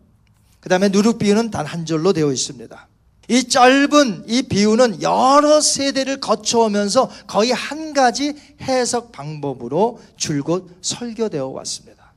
그 0.60 0.68
다음에 0.68 0.88
누룩 0.88 1.18
비유는 1.18 1.50
단 1.50 1.64
한 1.66 1.86
절로 1.86 2.12
되어 2.12 2.32
있습니다. 2.32 2.88
이 3.28 3.44
짧은 3.44 4.24
이 4.26 4.42
비유는 4.42 5.02
여러 5.02 5.60
세대를 5.60 6.18
거쳐오면서 6.18 7.08
거의 7.28 7.52
한 7.52 7.92
가지 7.92 8.34
해석 8.62 9.12
방법으로 9.12 10.00
줄곧 10.16 10.76
설교되어 10.82 11.46
왔습니다. 11.46 12.12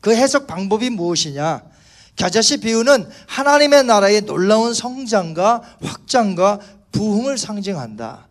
그 0.00 0.14
해석 0.14 0.46
방법이 0.46 0.88
무엇이냐? 0.88 1.62
겨자씨 2.18 2.58
비유는 2.58 3.08
하나님의 3.26 3.84
나라의 3.84 4.22
놀라운 4.22 4.74
성장과 4.74 5.62
확장과 5.80 6.58
부흥을 6.90 7.38
상징한다. 7.38 8.26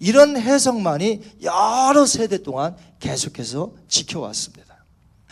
이런 0.00 0.36
해석만이 0.36 1.20
여러 1.42 2.06
세대 2.06 2.42
동안 2.42 2.76
계속해서 2.98 3.72
지켜왔습니다. 3.88 4.84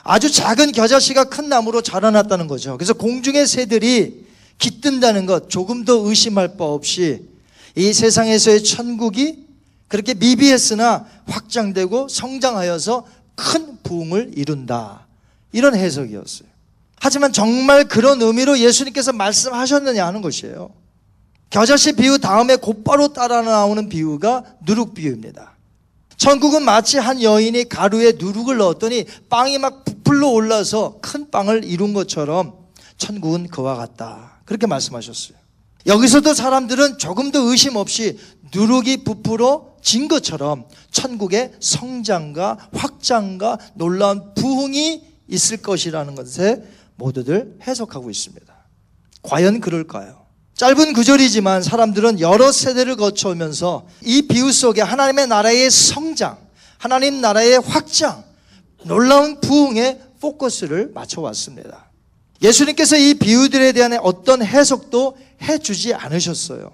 아주 0.05 0.31
작은 0.31 0.73
겨자씨가 0.73 1.25
큰 1.25 1.49
나무로 1.49 1.83
자라났다는 1.83 2.47
거죠. 2.47 2.77
그래서 2.79 2.95
공중의 2.95 3.47
새들이 3.47 4.27
깃든다는 4.59 5.27
것 5.27 5.51
조금 5.51 5.85
더 5.85 5.95
의심할 6.07 6.57
바 6.57 6.65
없이 6.65 7.29
이 7.75 7.93
세상에서의 7.93 8.63
천국이 8.63 9.45
그렇게 9.89 10.15
미비했으나 10.15 11.05
확장되고 11.27 12.09
성장하여서 12.09 13.07
큰 13.35 13.79
부흥을 13.83 14.33
이룬다. 14.37 15.07
이런 15.53 15.75
해석이었어요. 15.75 16.58
하지만 17.01 17.33
정말 17.33 17.85
그런 17.85 18.21
의미로 18.23 18.59
예수님께서 18.59 19.13
말씀하셨느냐 19.13 20.07
하는 20.07 20.23
것이에요. 20.23 20.71
겨자씨 21.51 21.93
비유 21.93 22.19
다음에 22.19 22.57
곧바로 22.57 23.13
따라 23.13 23.41
나오는 23.43 23.89
비유가 23.89 24.45
누룩 24.67 24.95
비유입니다. 24.95 25.57
천국은 26.17 26.63
마치 26.63 26.99
한 26.99 27.23
여인이 27.23 27.69
가루에 27.69 28.13
누룩을 28.19 28.57
넣었더니 28.57 29.07
빵이 29.31 29.59
막 29.59 29.85
부풀러 29.85 30.29
올라서 30.29 30.99
큰 31.01 31.31
빵을 31.31 31.65
이룬 31.65 31.95
것처럼 31.95 32.55
천국은 32.99 33.47
그와 33.49 33.77
같다. 33.77 34.41
그렇게 34.45 34.67
말씀하셨어요. 34.67 35.39
여기서도 35.87 36.35
사람들은 36.35 36.99
조금 36.99 37.31
더 37.31 37.39
의심 37.41 37.77
없이 37.77 38.19
누룩이 38.53 39.05
부풀어 39.05 39.77
진 39.81 40.09
것처럼 40.09 40.67
천국의 40.91 41.53
성장과 41.61 42.69
확장과 42.73 43.59
놀라운 43.75 44.35
부흥이 44.35 45.03
있을 45.29 45.59
것이라는 45.59 46.15
것에 46.15 46.63
모두들 46.99 47.59
해석하고 47.67 48.11
있습니다. 48.11 48.55
과연 49.23 49.61
그럴까요? 49.61 50.27
짧은 50.55 50.93
구절이지만 50.93 51.63
사람들은 51.63 52.19
여러 52.21 52.51
세대를 52.51 52.97
거쳐오면서 52.97 53.87
이 54.03 54.23
비유 54.23 54.53
속에 54.53 54.83
하나님의 54.83 55.29
나라의 55.29 55.71
성장, 55.71 56.37
하나님 56.79 57.21
나라의 57.21 57.61
확장, 57.61 58.25
놀라운 58.85 59.41
부흥에 59.41 60.01
포커스를 60.21 60.91
맞춰왔습니다. 60.93 61.91
예수님께서 62.43 62.97
이 62.97 63.15
비유들에 63.15 63.73
대한 63.73 63.97
어떤 64.03 64.45
해석도 64.45 65.17
해주지 65.43 65.95
않으셨어요. 65.95 66.73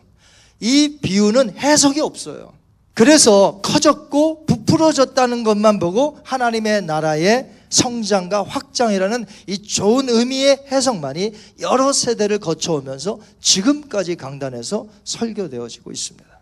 이 0.61 0.99
비유는 1.03 1.59
해석이 1.59 2.01
없어요. 2.01 2.53
그래서 2.95 3.61
커졌고 3.63 4.47
부풀어졌다는 4.47 5.45
것만 5.45 5.79
보고 5.79 6.19
하나님의 6.25 6.83
나라의 6.83 7.51
성장과 7.69 8.43
확장이라는 8.45 9.27
이 9.47 9.59
좋은 9.63 10.09
의미의 10.09 10.65
해석만이 10.71 11.33
여러 11.61 11.93
세대를 11.93 12.39
거쳐오면서 12.39 13.19
지금까지 13.41 14.17
강단에서 14.17 14.87
설교되어지고 15.05 15.93
있습니다. 15.93 16.35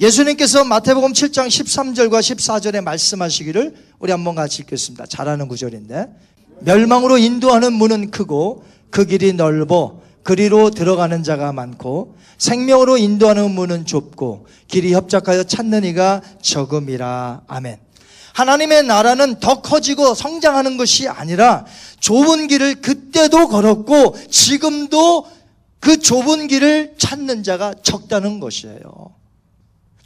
예수님께서 0.00 0.64
마태복음 0.64 1.12
7장 1.12 1.46
13절과 1.48 2.20
14절에 2.20 2.80
말씀하시기를 2.82 3.74
우리 3.98 4.12
한번 4.12 4.34
같이 4.34 4.62
읽겠습니다. 4.62 5.06
잘하는 5.06 5.46
구절인데 5.46 6.08
멸망으로 6.60 7.18
인도하는 7.18 7.72
문은 7.72 8.10
크고 8.10 8.64
그 8.90 9.04
길이 9.04 9.32
넓어 9.32 10.00
그리로 10.22 10.70
들어가는 10.70 11.22
자가 11.22 11.52
많고 11.52 12.16
생명으로 12.38 12.96
인도하는 12.96 13.50
문은 13.50 13.84
좁고 13.84 14.46
길이 14.68 14.94
협착하여 14.94 15.44
찾는 15.44 15.84
이가 15.84 16.22
적음이라. 16.40 17.42
아멘. 17.46 17.89
하나님의 18.40 18.84
나라는 18.84 19.38
더 19.40 19.60
커지고 19.60 20.14
성장하는 20.14 20.76
것이 20.76 21.08
아니라 21.08 21.66
좁은 22.00 22.48
길을 22.48 22.76
그때도 22.76 23.48
걸었고 23.48 24.16
지금도 24.30 25.26
그 25.78 25.98
좁은 25.98 26.48
길을 26.48 26.94
찾는 26.98 27.42
자가 27.42 27.74
적다는 27.82 28.40
것이에요. 28.40 28.80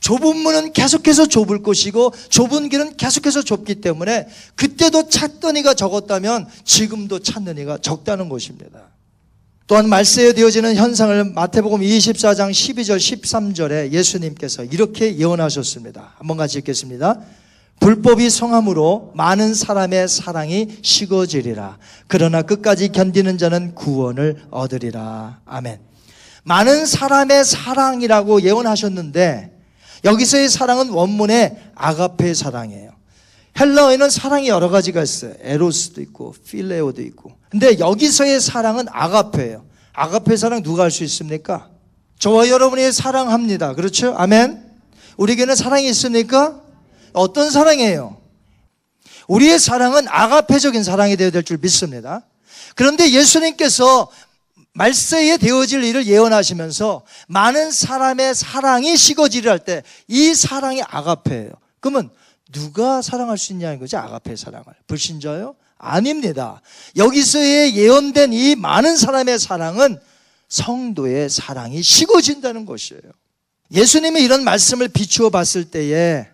좁은 0.01 0.37
문은 0.37 0.73
계속해서 0.73 1.27
좁을 1.27 1.62
것이고 1.62 2.12
좁은 2.29 2.68
길은 2.68 2.97
계속해서 2.97 3.42
좁기 3.42 3.77
때문에 3.77 4.29
그때도 4.55 5.09
찾던 5.09 5.57
이가 5.57 5.75
적었다면 5.75 6.47
지금도 6.64 7.20
찾는 7.20 7.57
이가 7.59 7.79
적다는 7.79 8.29
것입니다. 8.29 8.88
또한 9.66 9.88
말세에 9.88 10.35
되어지는 10.35 10.77
현상을 10.77 11.25
마태복음 11.33 11.81
24장 11.81 12.51
12절 12.51 12.99
13절에 12.99 13.92
예수님께서 13.92 14.64
이렇게 14.64 15.16
예언하셨습니다. 15.16 16.16
한번 16.18 16.37
같이 16.37 16.59
읽겠습니다. 16.59 17.18
불법이 17.80 18.30
성함으로 18.30 19.12
많은 19.14 19.52
사람의 19.54 20.08
사랑이 20.08 20.78
식어지리라. 20.82 21.78
그러나 22.06 22.42
끝까지 22.42 22.88
견디는 22.88 23.37
자는 23.38 23.74
구원을 23.74 24.44
얻으리라. 24.50 25.40
아멘. 25.44 25.80
많은 26.44 26.87
사람의 26.87 27.44
사랑이라고 27.44 28.42
예언하셨는데 28.42 29.52
여기서의 30.04 30.48
사랑은 30.48 30.90
원문의 30.90 31.56
아가페 31.74 32.32
사랑이에요. 32.34 32.92
헬라어에는 33.58 34.10
사랑이 34.10 34.48
여러 34.48 34.68
가지가 34.68 35.02
있어요. 35.02 35.34
에로스도 35.40 36.00
있고 36.02 36.34
필레오도 36.46 37.02
있고. 37.02 37.32
근데 37.50 37.78
여기서의 37.78 38.40
사랑은 38.40 38.87
아가페예요. 38.90 39.64
아가페 39.92 40.37
사랑 40.37 40.62
누가 40.62 40.82
할 40.84 40.90
수 40.90 41.04
있습니까? 41.04 41.68
저와 42.18 42.48
여러분이 42.48 42.90
사랑합니다. 42.92 43.74
그렇죠? 43.74 44.14
아멘. 44.16 44.64
우리에게는 45.16 45.54
사랑이 45.54 45.87
있습니까? 45.90 46.60
어떤 47.14 47.50
사랑이에요? 47.50 48.20
우리의 49.29 49.59
사랑은 49.59 50.07
아가페적인 50.09 50.85
사랑이 50.85 51.16
되어야 51.16 51.31
될 51.31 51.42
줄 51.42 51.57
믿습니다. 51.59 52.22
그런데 52.74 53.11
예수님께서 53.11 54.11
말세에 54.74 55.37
되어질 55.38 55.85
일을 55.85 56.07
예언하시면서 56.07 57.05
많은 57.29 57.70
사람의 57.70 58.35
사랑이 58.35 58.96
식어지려 58.96 59.50
할때 59.53 59.83
이 60.09 60.35
사랑이 60.35 60.83
아가페예요. 60.83 61.53
그러면 61.81 62.11
누가 62.53 63.00
사랑할 63.00 63.38
수 63.38 63.53
있냐는 63.53 63.79
거죠. 63.79 63.98
아가페 63.98 64.37
사랑을. 64.37 64.66
불신자요? 64.87 65.55
아닙니다. 65.79 66.61
여기서의 66.96 67.77
예언된 67.77 68.33
이 68.33 68.57
많은 68.57 68.96
사람의 68.96 69.38
사랑은 69.38 70.00
성도의 70.48 71.31
사랑이 71.31 71.83
식어진다는 71.83 72.66
것이에요. 72.66 73.03
예수님이 73.70 74.22
이런 74.22 74.44
말씀을 74.44 74.88
비추어 74.88 75.31
봤을 75.31 75.64
때에 75.64 76.27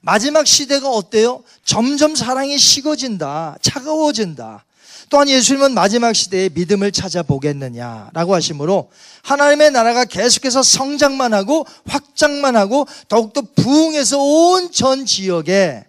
마지막 0.00 0.46
시대가 0.46 0.88
어때요? 0.90 1.42
점점 1.64 2.14
사랑이 2.14 2.58
식어진다. 2.58 3.58
차가워진다. 3.60 4.64
또한 5.10 5.28
예수님은 5.28 5.74
마지막 5.74 6.12
시대에 6.14 6.48
믿음을 6.50 6.92
찾아보겠느냐라고 6.92 8.34
하시므로 8.34 8.90
하나님의 9.22 9.72
나라가 9.72 10.04
계속해서 10.04 10.62
성장만 10.62 11.34
하고 11.34 11.66
확장만 11.86 12.56
하고 12.56 12.86
더욱더 13.08 13.42
부흥해서 13.42 14.18
온 14.18 14.70
전 14.70 15.04
지역에 15.04 15.84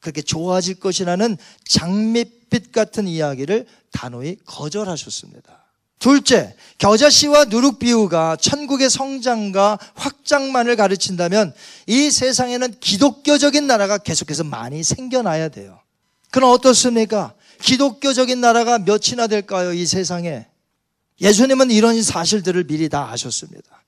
그렇게 0.00 0.22
좋아질 0.22 0.76
것이라는 0.80 1.36
장밋빛 1.68 2.72
같은 2.72 3.06
이야기를 3.06 3.66
단호히 3.92 4.36
거절하셨습니다. 4.46 5.63
둘째, 6.04 6.54
겨자씨와 6.76 7.46
누룩비유가 7.46 8.36
천국의 8.36 8.90
성장과 8.90 9.78
확장만을 9.94 10.76
가르친다면 10.76 11.54
이 11.86 12.10
세상에는 12.10 12.74
기독교적인 12.78 13.66
나라가 13.66 13.96
계속해서 13.96 14.44
많이 14.44 14.82
생겨나야 14.82 15.48
돼요. 15.48 15.80
그럼 16.30 16.50
어떻습니까? 16.50 17.32
기독교적인 17.62 18.38
나라가 18.38 18.78
몇이나 18.78 19.28
될까요? 19.28 19.72
이 19.72 19.86
세상에. 19.86 20.46
예수님은 21.22 21.70
이런 21.70 22.02
사실들을 22.02 22.64
미리 22.64 22.90
다 22.90 23.10
아셨습니다. 23.10 23.82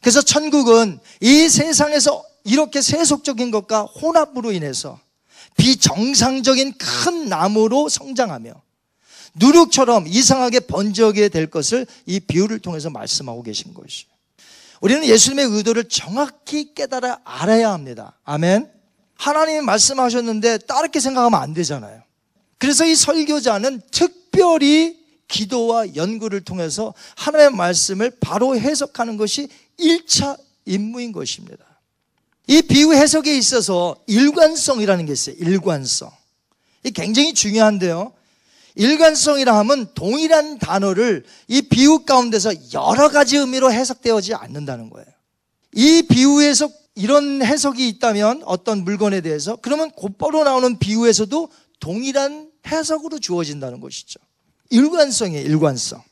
그래서 0.00 0.22
천국은 0.22 0.98
이 1.20 1.48
세상에서 1.48 2.24
이렇게 2.42 2.82
세속적인 2.82 3.52
것과 3.52 3.82
혼합으로 3.82 4.50
인해서 4.50 4.98
비정상적인 5.56 6.74
큰 6.78 7.28
나무로 7.28 7.88
성장하며 7.88 8.60
누룩처럼 9.34 10.06
이상하게 10.06 10.60
번져게 10.60 11.28
될 11.28 11.48
것을 11.48 11.86
이 12.06 12.20
비유를 12.20 12.58
통해서 12.58 12.90
말씀하고 12.90 13.42
계신 13.42 13.74
것이에요. 13.74 14.10
우리는 14.80 15.04
예수님의 15.04 15.46
의도를 15.46 15.84
정확히 15.84 16.74
깨달아 16.74 17.20
알아야 17.24 17.72
합니다. 17.72 18.18
아멘. 18.24 18.70
하나님이 19.14 19.60
말씀하셨는데 19.60 20.58
다르게 20.58 21.00
생각하면 21.00 21.40
안 21.40 21.52
되잖아요. 21.52 22.02
그래서 22.58 22.84
이 22.86 22.94
설교자는 22.94 23.82
특별히 23.90 24.98
기도와 25.28 25.94
연구를 25.94 26.40
통해서 26.40 26.94
하나님의 27.16 27.56
말씀을 27.56 28.10
바로 28.20 28.58
해석하는 28.58 29.16
것이 29.16 29.48
1차 29.78 30.38
임무인 30.64 31.12
것입니다. 31.12 31.64
이 32.46 32.62
비유 32.62 32.92
해석에 32.92 33.36
있어서 33.36 33.96
일관성이라는 34.06 35.06
게 35.06 35.12
있어요. 35.12 35.36
일관성. 35.38 36.10
이 36.82 36.90
굉장히 36.90 37.32
중요한데요. 37.32 38.12
일관성이라 38.74 39.56
하면 39.58 39.88
동일한 39.94 40.58
단어를 40.58 41.24
이 41.48 41.62
비유 41.62 42.04
가운데서 42.04 42.52
여러 42.72 43.08
가지 43.08 43.36
의미로 43.36 43.72
해석되어지 43.72 44.34
않는다는 44.34 44.90
거예요. 44.90 45.06
이 45.74 46.02
비유에서 46.02 46.70
이런 46.94 47.42
해석이 47.42 47.88
있다면 47.88 48.42
어떤 48.44 48.84
물건에 48.84 49.20
대해서 49.20 49.56
그러면 49.56 49.90
곧바로 49.90 50.44
나오는 50.44 50.78
비유에서도 50.78 51.50
동일한 51.78 52.50
해석으로 52.66 53.18
주어진다는 53.18 53.80
것이죠. 53.80 54.20
일관성이에요, 54.70 55.44
일관성. 55.46 56.02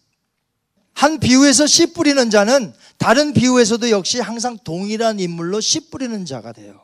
한 0.94 1.20
비유에서 1.20 1.66
씨 1.66 1.92
뿌리는 1.92 2.28
자는 2.30 2.72
다른 2.96 3.32
비유에서도 3.32 3.90
역시 3.90 4.18
항상 4.18 4.58
동일한 4.64 5.20
인물로 5.20 5.60
씨 5.60 5.90
뿌리는 5.90 6.24
자가 6.24 6.52
돼요. 6.52 6.80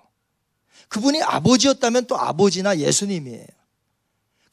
그분이 0.88 1.22
아버지였다면 1.22 2.06
또 2.06 2.16
아버지나 2.16 2.78
예수님이에요. 2.78 3.46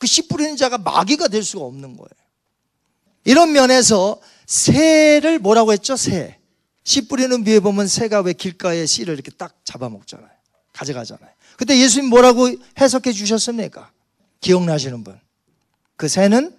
그 0.02 0.08
씨 0.08 0.28
뿌리는 0.28 0.58
자가 0.58 0.80
마귀가 0.80 1.28
될 1.28 1.44
수가 1.44 1.64
없는 1.66 1.96
거예요. 1.96 2.10
이런 3.24 3.52
면에서 3.52 4.20
새를 4.48 5.38
뭐라고 5.38 5.72
했죠? 5.74 5.96
새. 5.96 6.40
씨 6.84 7.08
뿌리는 7.08 7.44
비에 7.44 7.60
보면 7.60 7.86
새가 7.88 8.22
왜 8.22 8.34
길가에 8.34 8.88
씨를 8.88 9.14
이렇게 9.14 9.30
딱 9.30 9.56
잡아먹잖아요. 9.64 10.28
가져가잖아요. 10.74 11.30
그때 11.56 11.78
예수님 11.78 12.10
뭐라고 12.10 12.50
해석해 12.80 13.12
주셨습니까? 13.12 13.92
기억나시는 14.40 15.04
분. 15.04 15.20
그 15.98 16.08
새는 16.08 16.58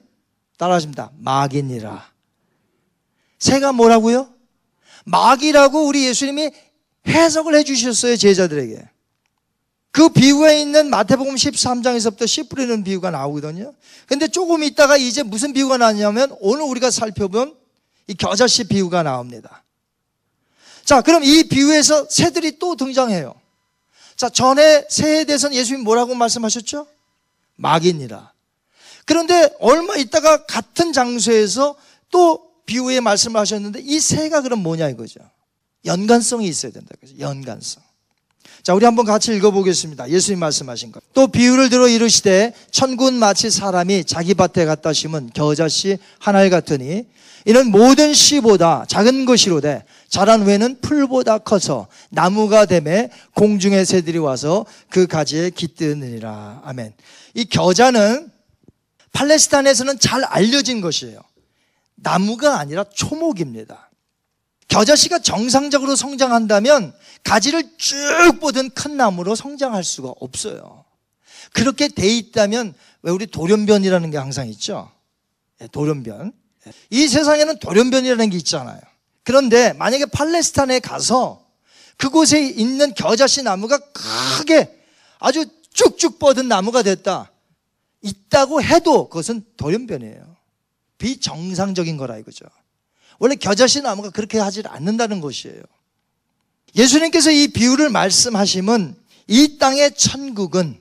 따라하십니다. 0.56 1.10
마귀니라. 1.18 2.12
새가 3.40 3.72
뭐라고요? 3.72 4.32
마귀라고 5.04 5.84
우리 5.84 6.06
예수님이 6.06 6.52
해석을 7.08 7.56
해 7.56 7.64
주셨어요, 7.64 8.16
제자들에게. 8.16 8.88
그 9.92 10.08
비유에 10.08 10.60
있는 10.60 10.88
마태복음 10.88 11.34
13장에서부터 11.34 12.26
씨 12.26 12.42
뿌리는 12.44 12.82
비유가 12.82 13.10
나오거든요. 13.10 13.74
근데 14.06 14.26
조금 14.26 14.64
있다가 14.64 14.96
이제 14.96 15.22
무슨 15.22 15.52
비유가 15.52 15.76
나냐면 15.76 16.34
오늘 16.40 16.64
우리가 16.64 16.90
살펴본 16.90 17.54
이 18.08 18.14
겨자씨 18.14 18.64
비유가 18.64 19.02
나옵니다. 19.02 19.62
자, 20.84 21.02
그럼 21.02 21.22
이 21.22 21.44
비유에서 21.44 22.08
새들이 22.08 22.58
또 22.58 22.74
등장해요. 22.74 23.34
자, 24.16 24.30
전에 24.30 24.86
새에 24.88 25.24
대해서는 25.24 25.56
예수님 25.56 25.84
뭐라고 25.84 26.14
말씀하셨죠? 26.14 26.86
마귀니라. 27.56 28.32
그런데 29.04 29.54
얼마 29.60 29.96
있다가 29.96 30.46
같은 30.46 30.92
장소에서 30.92 31.76
또 32.10 32.50
비유의 32.64 33.02
말씀을 33.02 33.40
하셨는데 33.40 33.80
이 33.80 34.00
새가 34.00 34.40
그럼 34.40 34.60
뭐냐 34.62 34.88
이거죠. 34.88 35.20
연관성이 35.84 36.46
있어야 36.48 36.72
된다. 36.72 36.94
그죠? 37.00 37.18
연관성. 37.18 37.82
자, 38.62 38.74
우리 38.74 38.84
한번 38.84 39.04
같이 39.04 39.34
읽어보겠습니다. 39.34 40.08
예수님 40.10 40.38
말씀하신 40.38 40.92
것. 40.92 41.02
또 41.14 41.26
비유를 41.26 41.68
들어 41.68 41.88
이르시되 41.88 42.54
천군 42.70 43.14
마치 43.14 43.50
사람이 43.50 44.04
자기 44.04 44.34
밭에 44.34 44.64
갖다 44.66 44.92
심은 44.92 45.30
겨자씨 45.34 45.98
하나를 46.20 46.48
같으니 46.48 47.04
이는 47.44 47.72
모든 47.72 48.14
씨보다 48.14 48.84
작은 48.86 49.24
것이로되 49.24 49.84
자란 50.08 50.44
후에는 50.44 50.80
풀보다 50.80 51.38
커서 51.38 51.88
나무가 52.10 52.64
되매 52.66 53.10
공중의 53.34 53.84
새들이 53.84 54.18
와서 54.18 54.64
그 54.90 55.08
가지에 55.08 55.50
깃드느니라. 55.50 56.62
아멘. 56.64 56.92
이 57.34 57.44
겨자는 57.46 58.30
팔레스타인에서는 59.12 59.98
잘 59.98 60.22
알려진 60.22 60.80
것이에요. 60.80 61.18
나무가 61.96 62.60
아니라 62.60 62.84
초목입니다. 62.94 63.90
겨자씨가 64.68 65.18
정상적으로 65.18 65.96
성장한다면 65.96 66.94
가지를 67.24 67.76
쭉 67.76 68.38
뻗은 68.40 68.70
큰 68.70 68.96
나무로 68.96 69.34
성장할 69.34 69.84
수가 69.84 70.12
없어요. 70.20 70.84
그렇게 71.52 71.88
돼 71.88 72.08
있다면 72.08 72.74
왜 73.02 73.12
우리 73.12 73.26
돌연변이라는 73.26 74.10
게 74.10 74.16
항상 74.16 74.48
있죠? 74.48 74.90
예, 75.60 75.66
돌연변. 75.68 76.32
이 76.90 77.08
세상에는 77.08 77.58
돌연변이라는 77.58 78.30
게 78.30 78.36
있잖아요. 78.38 78.80
그런데 79.24 79.72
만약에 79.74 80.06
팔레스타인에 80.06 80.80
가서 80.80 81.46
그곳에 81.96 82.44
있는 82.48 82.94
겨자씨 82.94 83.42
나무가 83.42 83.78
크게 83.78 84.84
아주 85.18 85.44
쭉쭉 85.72 86.18
뻗은 86.18 86.48
나무가 86.48 86.82
됐다. 86.82 87.30
있다고 88.02 88.62
해도 88.62 89.08
그것은 89.08 89.44
돌연변이에요. 89.56 90.36
비정상적인 90.98 91.96
거라 91.96 92.18
이거죠. 92.18 92.44
원래 93.18 93.36
겨자씨 93.36 93.82
나무가 93.82 94.10
그렇게 94.10 94.38
하지 94.38 94.62
않는다는 94.66 95.20
것이에요. 95.20 95.62
예수님께서 96.76 97.30
이 97.30 97.48
비유를 97.48 97.90
말씀하시면 97.90 98.96
이 99.28 99.58
땅의 99.58 99.94
천국은 99.96 100.78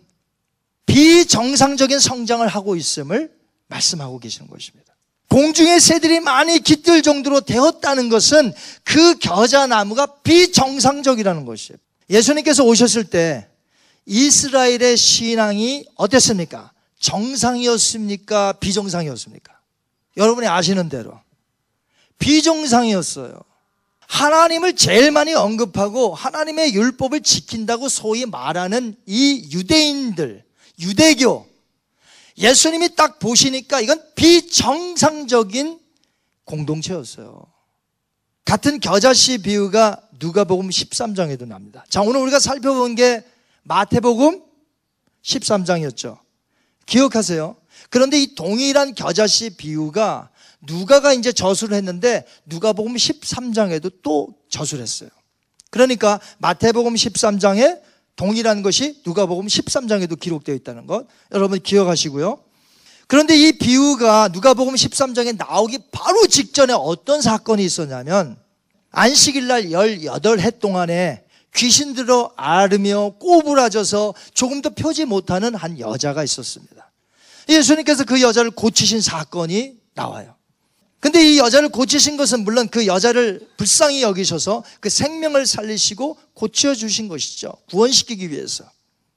비정상적인 0.86 2.00
성장을 2.00 2.46
하고 2.48 2.76
있음을 2.76 3.32
말씀하고 3.68 4.20
계시는 4.20 4.50
것입니다. 4.50 4.94
공중의 5.30 5.80
새들이 5.80 6.20
많이 6.20 6.60
깃들 6.60 7.02
정도로 7.02 7.42
되었다는 7.42 8.10
것은 8.10 8.54
그 8.84 9.18
겨자나무가 9.20 10.06
비정상적이라는 10.06 11.46
것이에요. 11.46 11.78
예수님께서 12.10 12.66
오셨을 12.66 13.06
때 13.06 13.48
이스라엘의 14.06 14.98
신앙이 14.98 15.86
어땠습니까? 15.96 16.72
정상이었습니까? 17.00 18.54
비정상이었습니까? 18.54 19.58
여러분이 20.18 20.48
아시는 20.48 20.90
대로 20.90 21.18
비정상이었어요. 22.20 23.34
하나님을 24.12 24.76
제일 24.76 25.10
많이 25.10 25.34
언급하고 25.34 26.14
하나님의 26.14 26.74
율법을 26.74 27.22
지킨다고 27.22 27.88
소위 27.88 28.26
말하는 28.26 28.94
이 29.06 29.50
유대인들, 29.54 30.44
유대교, 30.80 31.48
예수님이 32.38 32.96
딱 32.96 33.20
보시니까 33.20 33.80
이건 33.80 34.04
비정상적인 34.16 35.80
공동체였어요. 36.44 37.46
같은 38.44 38.82
겨자씨 38.82 39.38
비유가 39.38 40.02
누가복음 40.20 40.68
13장에도 40.68 41.48
납니다. 41.48 41.86
자, 41.88 42.02
오늘 42.02 42.20
우리가 42.20 42.40
살펴본 42.40 42.96
게 42.96 43.24
마태복음 43.64 44.44
13장이었죠. 45.24 46.20
기억하세요. 46.86 47.56
그런데 47.90 48.22
이 48.22 48.36
동일한 48.36 48.96
겨자씨 48.96 49.52
비유가 49.52 50.30
누가가 50.62 51.14
이제 51.14 51.32
저수를 51.32 51.76
했는데 51.76 52.26
누가복음 52.46 52.96
13장에도 52.96 53.92
또 54.02 54.36
저수를 54.50 54.84
했어요. 54.84 55.10
그러니까 55.70 56.20
마태복음 56.40 56.94
13장에 56.94 57.80
동일한 58.16 58.62
것이 58.62 59.02
누가복음 59.06 59.48
13장에도 59.48 60.20
기록되어 60.20 60.54
있다는 60.56 60.86
것 60.86 61.08
여러분 61.32 61.60
기억하시고요. 61.60 62.40
그런데 63.08 63.36
이 63.36 63.58
비유가 63.58 64.30
누가복음 64.32 64.76
13장에 64.76 65.36
나오기 65.38 65.80
바로 65.92 66.28
직전에 66.28 66.74
어떤 66.74 67.22
사건이 67.22 67.64
있었냐면 67.66 68.38
안식일 68.92 69.48
날 69.48 69.64
18해 69.64 70.60
동안에 70.60 71.24
귀신 71.56 71.94
들어 71.94 72.32
앓으며 72.38 73.16
꼬부라져서 73.20 74.14
조금도 74.34 74.72
펴지 74.72 75.06
못하는 75.06 75.54
한 75.56 75.80
여자가 75.80 76.24
있었습니다. 76.24 76.92
예수님께서 77.50 78.04
그 78.06 78.22
여자를 78.22 78.52
고치신 78.52 79.02
사건이 79.02 79.78
나와요. 79.94 80.36
근데 81.00 81.24
이 81.24 81.40
여자를 81.40 81.70
고치신 81.70 82.16
것은 82.16 82.44
물론 82.44 82.68
그 82.70 82.86
여자를 82.86 83.48
불쌍히 83.58 84.04
여기셔서 84.04 84.64
그 84.80 84.90
생명을 84.90 85.48
살리시고 85.48 86.18
고쳐주신 86.36 87.08
것이죠. 87.08 87.52
구원시키기 87.70 88.30
위해서. 88.30 88.64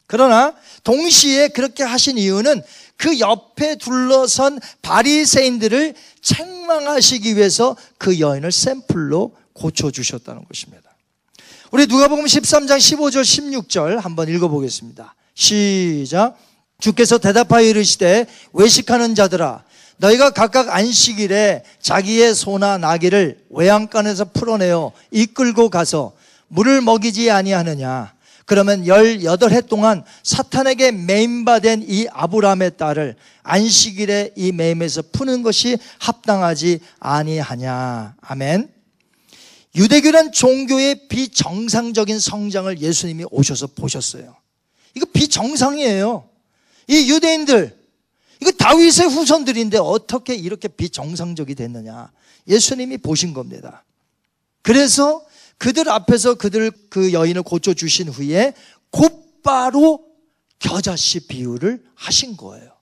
그러나 0.07 0.55
동시에 0.83 1.49
그렇게 1.49 1.83
하신 1.83 2.17
이유는 2.19 2.63
그 2.97 3.21
옆에 3.21 3.77
둘러선 3.77 4.61
바리새인들을 4.81 5.95
책망하시기 6.23 7.37
위해서 7.37 7.77
그 7.99 8.19
여인을 8.19 8.51
샘플로 8.51 9.37
고쳐주셨다는 9.53 10.45
것입니다. 10.47 10.84
우리 11.75 11.89
누가복음 11.89 12.25
13장 12.27 12.77
15절 12.77 13.23
16절 13.23 14.01
한번 14.01 14.29
읽어보겠습니다. 14.29 15.13
시작. 15.35 16.37
주께서 16.79 17.19
대답하여 17.19 17.67
이르시되 17.67 18.27
외식하는 18.53 19.17
자들아 19.17 19.65
너희가 19.97 20.31
각각 20.31 20.69
안식일에 20.69 21.65
자기의 21.81 22.37
소나 22.37 22.79
나귀를 22.79 23.47
외양간에서 23.51 24.27
풀어내어 24.27 24.93
이끌고 25.11 25.69
가서 25.69 26.13
물을 26.47 26.81
먹이지 26.81 27.33
아니하느냐 27.33 28.15
그러면 28.47 28.85
18해 28.85 29.69
동안 29.69 30.05
사탄에게 30.23 30.93
매임받은 30.93 31.87
이 31.89 32.07
아브라함의 32.13 32.77
딸을 32.77 33.17
안식일에 33.43 34.35
이 34.37 34.53
매임에서 34.53 35.03
푸는 35.11 35.43
것이 35.43 35.79
합당하지 35.99 36.79
아니하냐 37.01 38.15
아멘 38.21 38.74
유대교란 39.75 40.33
종교의 40.33 41.09
비정상적인 41.09 42.19
성장을 42.19 42.81
예수님이 42.81 43.27
오셔서 43.31 43.69
보셨어요 43.69 44.37
이거 44.95 45.07
비정상이에요 45.13 46.29
이 46.89 47.11
유대인들 47.11 47.85
이거 48.41 48.53
다윗의 48.53 49.09
후손들인데 49.09 49.79
어떻게 49.79 50.35
이렇게 50.35 50.69
비정상적이 50.69 51.55
됐느냐? 51.55 52.11
예수님이 52.47 52.99
보신 52.99 53.33
겁니다. 53.33 53.85
그래서 54.61 55.25
그들 55.57 55.89
앞에서 55.89 56.35
그들 56.35 56.71
그 56.91 57.15
여인을 57.15 57.43
고쳐 57.43 57.73
주신 57.73 58.09
후에 58.09 58.53
곧바로 58.91 60.05
겨자씨 60.59 61.27
비유를 61.27 61.85
하신 61.95 62.37
거예요. 62.37 62.74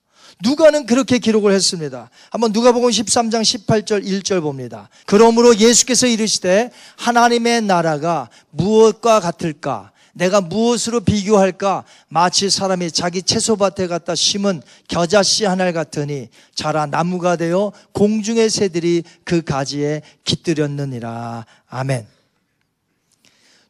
누가는 0.43 0.87
그렇게 0.87 1.19
기록을 1.19 1.53
했습니다. 1.53 2.11
한번 2.31 2.51
누가복음 2.53 2.91
13장 2.91 3.43
18절 3.43 4.05
1절 4.05 4.43
봅니다. 4.43 4.89
그러므로 5.07 5.57
예수께서 5.57 6.09
이르시되 6.09 6.71
하나님의 6.97 7.63
나라가 7.63 8.29
무엇과 8.51 9.21
같을까? 9.21 9.93
내가 10.15 10.41
무엇으로 10.41 11.01
비교할까? 11.01 11.85
마치 12.09 12.51
사람이 12.51 12.91
자기 12.91 13.23
채소밭에 13.23 13.87
갖다 13.87 14.15
심은 14.15 14.63
겨자씨 14.89 15.45
하나 15.45 15.71
같으니 15.73 16.29
자라 16.55 16.87
나무가 16.87 17.37
되어 17.37 17.73
공중의 17.93 18.51
새들이 18.51 19.05
그 19.25 19.43
가지에 19.43 20.03
깃들였느니라. 20.25 21.47
아멘. 21.69 22.07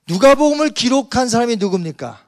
누가복음을 0.08 0.70
기록한 0.70 1.28
사람이 1.28 1.56
누굽니까? 1.56 2.24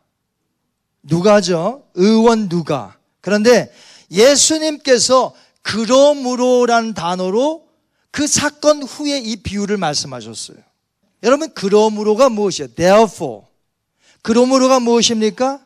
누가죠? 1.02 1.82
의원 1.94 2.48
누가. 2.48 2.96
그런데 3.20 3.72
예수님께서 4.10 5.34
그러므로라는 5.62 6.94
단어로 6.94 7.64
그 8.10 8.26
사건 8.26 8.82
후에 8.82 9.18
이 9.18 9.36
비유를 9.36 9.76
말씀하셨어요. 9.76 10.58
여러분, 11.22 11.50
그러므로가 11.54 12.28
무엇이에요? 12.28 12.68
therefore. 12.74 13.46
그러므로가 14.22 14.80
무엇입니까? 14.80 15.60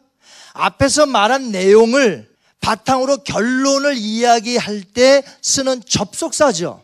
앞에서 0.53 1.07
말한 1.07 1.51
내용을 1.51 2.29
바탕으로 2.61 3.19
결론을 3.19 3.97
이야기할 3.97 4.83
때 4.83 5.23
쓰는 5.43 5.83
접속사죠. 5.87 6.83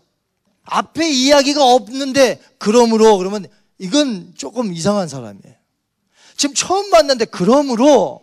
앞에 0.64 1.10
이야기가 1.10 1.64
없는데 1.64 2.40
그러므로 2.58 3.18
그러면 3.18 3.46
이건 3.78 4.32
조금 4.36 4.72
이상한 4.72 5.08
사람이에요. 5.08 5.54
지금 6.36 6.54
처음 6.54 6.90
봤는데 6.90 7.26
그러므로 7.26 8.22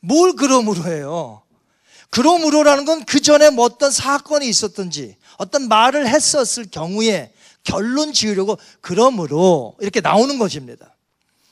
뭘 0.00 0.34
그러므로 0.34 0.84
해요? 0.84 1.42
그러므로라는 2.10 2.84
건 2.84 3.04
그 3.04 3.20
전에 3.20 3.50
뭐 3.50 3.64
어떤 3.64 3.90
사건이 3.90 4.48
있었든지 4.48 5.16
어떤 5.38 5.68
말을 5.68 6.08
했었을 6.08 6.66
경우에 6.70 7.32
결론 7.62 8.12
지으려고 8.12 8.58
그러므로 8.80 9.76
이렇게 9.80 10.00
나오는 10.00 10.38
것입니다. 10.38 10.94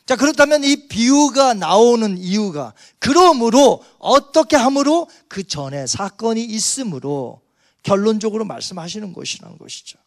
자, 0.06 0.16
그렇다면 0.16 0.64
이 0.64 0.88
비유가 0.88 1.54
나오는 1.54 2.18
이유가 2.18 2.74
그러므로 2.98 3.82
어떻게 3.98 4.56
함으로 4.56 5.08
그 5.28 5.46
전에 5.46 5.86
사건이 5.86 6.44
있으므로 6.44 7.40
결론적으로 7.82 8.44
말씀하시는 8.44 9.12
것이라는 9.12 9.58
것이죠. 9.58 9.98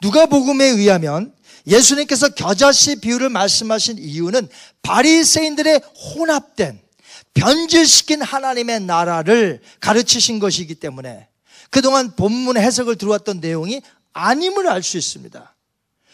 누가복음에 0.00 0.64
의하면 0.64 1.34
예수님께서 1.66 2.30
겨자씨 2.30 3.00
비유를 3.00 3.28
말씀하신 3.30 3.98
이유는 3.98 4.48
바리새인들의 4.82 5.80
혼합된 6.16 6.80
변질시킨 7.34 8.22
하나님의 8.22 8.80
나라를 8.80 9.60
가르치신 9.80 10.38
것이기 10.38 10.76
때문에 10.76 11.28
그동안 11.70 12.14
본문 12.14 12.56
해석을 12.56 12.96
들어왔던 12.96 13.40
내용이 13.40 13.82
아님을 14.12 14.68
알 14.68 14.82
수 14.82 14.96
있습니다. 14.96 15.54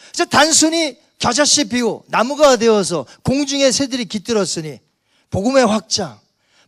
그래서 0.09 0.25
단순히 0.25 0.99
겨자씨 1.18 1.68
비유, 1.68 2.03
나무가 2.09 2.57
되어서 2.57 3.07
공중에 3.23 3.71
새들이 3.71 4.07
깃들었으니 4.07 4.81
복음의 5.29 5.66
확장, 5.66 6.18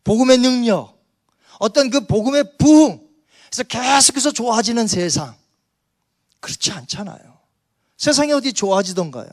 복음의 0.04 0.38
능력, 0.38 1.02
어떤 1.58 1.90
그 1.90 2.06
복음의 2.06 2.58
부흥, 2.58 3.00
그래서 3.50 3.62
계속해서 3.64 4.32
좋아지는 4.32 4.86
세상. 4.86 5.34
그렇지 6.40 6.72
않잖아요. 6.72 7.38
세상이 7.96 8.32
어디 8.32 8.52
좋아지던가요? 8.52 9.28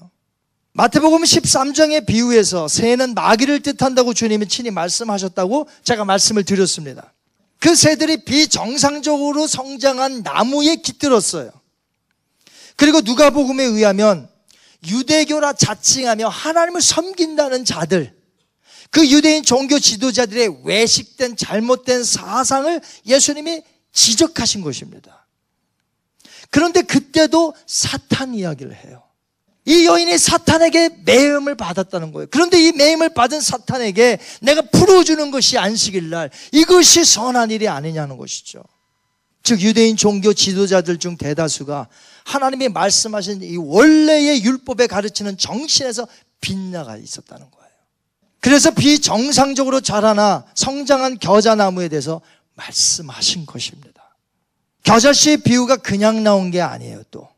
마태복음 0.73 1.23
13장의 1.23 2.05
비유에서 2.05 2.67
새는 2.67 3.13
마귀를 3.13 3.61
뜻한다고 3.61 4.13
주님이 4.13 4.47
친히 4.47 4.71
말씀하셨다고 4.71 5.67
제가 5.83 6.05
말씀을 6.05 6.43
드렸습니다. 6.43 7.13
그 7.59 7.75
새들이 7.75 8.23
비정상적으로 8.23 9.47
성장한 9.47 10.21
나무에 10.23 10.77
깃들었어요. 10.77 11.51
그리고 12.75 13.01
누가복음에 13.01 13.63
의하면 13.63 14.29
유대교라 14.87 15.53
자칭하며 15.53 16.29
하나님을 16.29 16.81
섬긴다는 16.81 17.65
자들, 17.65 18.17
그 18.91 19.05
유대인 19.09 19.43
종교 19.43 19.77
지도자들의 19.77 20.61
외식된 20.63 21.35
잘못된 21.35 22.03
사상을 22.03 22.79
예수님이 23.05 23.63
지적하신 23.91 24.61
것입니다. 24.61 25.27
그런데 26.49 26.81
그때도 26.81 27.53
사탄 27.65 28.33
이야기를 28.33 28.73
해요. 28.73 29.08
이 29.65 29.85
여인이 29.85 30.17
사탄에게 30.17 30.89
매임을 31.05 31.55
받았다는 31.55 32.11
거예요. 32.11 32.27
그런데 32.31 32.61
이 32.61 32.71
매임을 32.71 33.13
받은 33.13 33.41
사탄에게 33.41 34.19
내가 34.41 34.61
풀어주는 34.61 35.31
것이 35.31 35.57
안식일 35.57 36.09
날 36.09 36.31
이것이 36.51 37.05
선한 37.05 37.51
일이 37.51 37.67
아니냐는 37.67 38.17
것이죠. 38.17 38.63
즉 39.43 39.61
유대인 39.61 39.95
종교 39.95 40.33
지도자들 40.33 40.97
중 40.97 41.17
대다수가 41.17 41.87
하나님이 42.25 42.69
말씀하신 42.69 43.41
이 43.43 43.57
원래의 43.57 44.43
율법에 44.43 44.87
가르치는 44.87 45.37
정신에서 45.37 46.07
빗나가 46.41 46.97
있었다는 46.97 47.49
거예요. 47.49 47.69
그래서 48.41 48.71
비정상적으로 48.71 49.81
자라나 49.81 50.45
성장한 50.55 51.19
겨자나무에 51.19 51.89
대해서 51.89 52.21
말씀하신 52.55 53.45
것입니다. 53.45 54.15
겨자씨의 54.83 55.37
비유가 55.37 55.77
그냥 55.77 56.23
나온 56.23 56.51
게 56.51 56.61
아니에요, 56.61 57.03
또. 57.11 57.29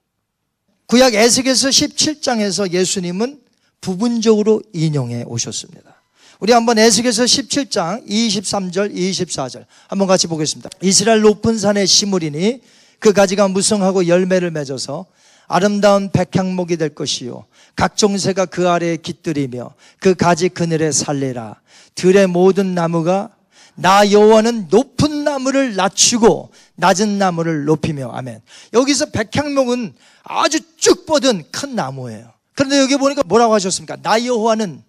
구약 0.91 1.13
에스겔서 1.13 1.69
17장에서 1.69 2.73
예수님은 2.73 3.39
부분적으로 3.79 4.61
인용해 4.73 5.23
오셨습니다. 5.25 6.03
우리 6.41 6.51
한번 6.51 6.77
에스겔서 6.77 7.23
17장 7.23 8.05
23절, 8.05 8.93
24절 8.93 9.63
한번 9.87 10.09
같이 10.09 10.27
보겠습니다. 10.27 10.69
이스라엘 10.81 11.21
높은 11.21 11.57
산에 11.57 11.85
심으리니 11.85 12.59
그 12.99 13.13
가지가 13.13 13.47
무성하고 13.47 14.07
열매를 14.07 14.51
맺어서 14.51 15.05
아름다운 15.47 16.11
백향목이 16.11 16.75
될 16.75 16.89
것이요 16.89 17.45
각종 17.77 18.17
새가 18.17 18.47
그 18.47 18.67
아래에 18.67 18.97
깃들이며 18.97 19.73
그 20.01 20.13
가지 20.13 20.49
그늘에 20.49 20.91
살리라 20.91 21.61
들의 21.95 22.27
모든 22.27 22.75
나무가 22.75 23.29
나 23.75 24.11
여호와는 24.11 24.67
높은 24.69 25.23
나무를 25.23 25.77
낮추고 25.77 26.51
낮은 26.81 27.19
나무를 27.19 27.65
높이며 27.65 28.11
아멘. 28.11 28.41
여기서 28.73 29.11
백향목은 29.11 29.93
아주 30.23 30.59
쭉 30.77 31.05
뻗은 31.05 31.51
큰 31.51 31.75
나무예요. 31.75 32.33
그런데 32.55 32.79
여기 32.79 32.97
보니까 32.97 33.21
뭐라고 33.23 33.53
하셨습니까? 33.53 33.97
나 34.01 34.23
여호와는 34.25 34.83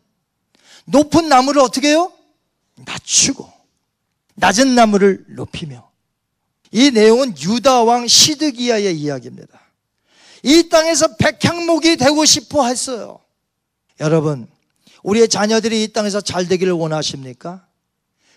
높은 0.86 1.28
나무를 1.28 1.60
어떻게 1.60 1.88
해요? 1.88 2.10
낮추고 2.76 3.48
낮은 4.34 4.74
나무를 4.74 5.24
높이며 5.28 5.88
이 6.70 6.90
내용은 6.90 7.34
유다 7.38 7.84
왕 7.84 8.08
시드기야의 8.08 8.98
이야기입니다. 8.98 9.60
이 10.42 10.68
땅에서 10.70 11.16
백향목이 11.16 11.96
되고 11.98 12.24
싶어 12.24 12.66
했어요. 12.66 13.20
여러분, 14.00 14.48
우리의 15.02 15.28
자녀들이 15.28 15.84
이 15.84 15.92
땅에서 15.92 16.22
잘 16.22 16.48
되기를 16.48 16.72
원하십니까? 16.72 17.66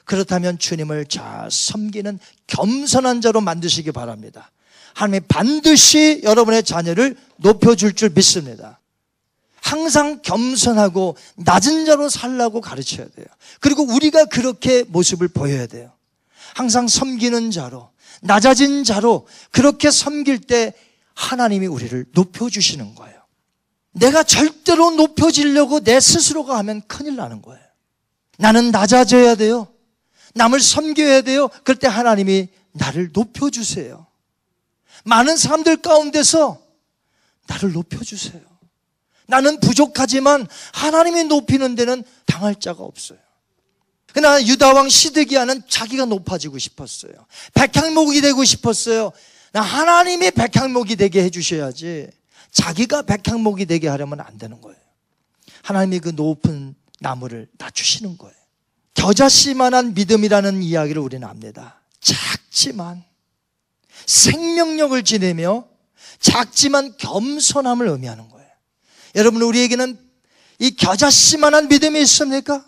그렇다면 0.05 0.57
주님을 0.57 1.05
잘 1.05 1.49
섬기는 1.51 2.19
겸손한 2.47 3.21
자로 3.21 3.41
만드시기 3.41 3.91
바랍니다. 3.91 4.51
하나님이 4.93 5.25
반드시 5.27 6.21
여러분의 6.23 6.63
자녀를 6.63 7.17
높여줄 7.37 7.93
줄 7.93 8.11
믿습니다. 8.11 8.79
항상 9.61 10.21
겸손하고 10.21 11.17
낮은 11.37 11.85
자로 11.85 12.07
살라고 12.07 12.61
가르쳐야 12.61 13.07
돼요. 13.07 13.25
그리고 13.59 13.83
우리가 13.83 14.25
그렇게 14.25 14.83
모습을 14.83 15.27
보여야 15.27 15.65
돼요. 15.65 15.91
항상 16.53 16.87
섬기는 16.87 17.51
자로, 17.51 17.89
낮아진 18.21 18.83
자로 18.83 19.27
그렇게 19.51 19.89
섬길 19.89 20.41
때 20.41 20.73
하나님이 21.15 21.65
우리를 21.67 22.05
높여주시는 22.13 22.93
거예요. 22.95 23.15
내가 23.91 24.23
절대로 24.23 24.91
높여지려고 24.91 25.79
내 25.79 25.99
스스로가 25.99 26.57
하면 26.59 26.81
큰일 26.87 27.15
나는 27.15 27.41
거예요. 27.41 27.63
나는 28.37 28.71
낮아져야 28.71 29.35
돼요. 29.35 29.67
남을 30.35 30.59
섬겨야 30.59 31.21
돼요. 31.21 31.49
그럴 31.63 31.77
때 31.77 31.87
하나님이 31.87 32.49
나를 32.73 33.09
높여주세요. 33.11 34.05
많은 35.05 35.37
사람들 35.37 35.77
가운데서 35.77 36.61
나를 37.47 37.71
높여주세요. 37.71 38.41
나는 39.27 39.59
부족하지만 39.59 40.47
하나님이 40.73 41.23
높이는 41.25 41.75
데는 41.75 42.03
당할 42.25 42.55
자가 42.59 42.83
없어요. 42.83 43.17
그러나 44.13 44.41
유다왕 44.45 44.87
시드기야는 44.87 45.63
자기가 45.67 46.05
높아지고 46.05 46.57
싶었어요. 46.57 47.13
백향목이 47.53 48.21
되고 48.21 48.43
싶었어요. 48.43 49.11
나 49.51 49.61
하나님이 49.61 50.31
백향목이 50.31 50.95
되게 50.95 51.23
해주셔야지 51.23 52.09
자기가 52.51 53.03
백향목이 53.03 53.65
되게 53.65 53.87
하려면 53.87 54.21
안 54.21 54.37
되는 54.37 54.61
거예요. 54.61 54.79
하나님이 55.63 55.99
그 55.99 56.09
높은 56.09 56.75
나무를 56.99 57.47
낮추시는 57.57 58.17
거예요. 58.17 58.44
겨자씨만한 58.95 59.93
믿음이라는 59.93 60.63
이야기를 60.63 61.01
우리는 61.01 61.27
압니다. 61.27 61.81
작지만 61.99 63.03
생명력을 64.05 65.01
지내며 65.03 65.67
작지만 66.19 66.95
겸손함을 66.97 67.87
의미하는 67.87 68.29
거예요. 68.29 68.49
여러분 69.15 69.41
우리에게는 69.41 69.99
이 70.59 70.75
겨자씨만한 70.75 71.67
믿음이 71.67 72.01
있습니까? 72.01 72.65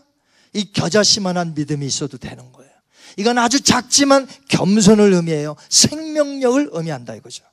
이 0.53 0.71
겨자씨만한 0.71 1.53
믿음이 1.55 1.85
있어도 1.85 2.17
되는 2.17 2.51
거예요. 2.51 2.71
이건 3.17 3.37
아주 3.37 3.61
작지만 3.61 4.27
겸손을 4.49 5.13
의미해요. 5.13 5.55
생명력을 5.69 6.69
의미한다 6.71 7.15
이거죠. 7.15 7.43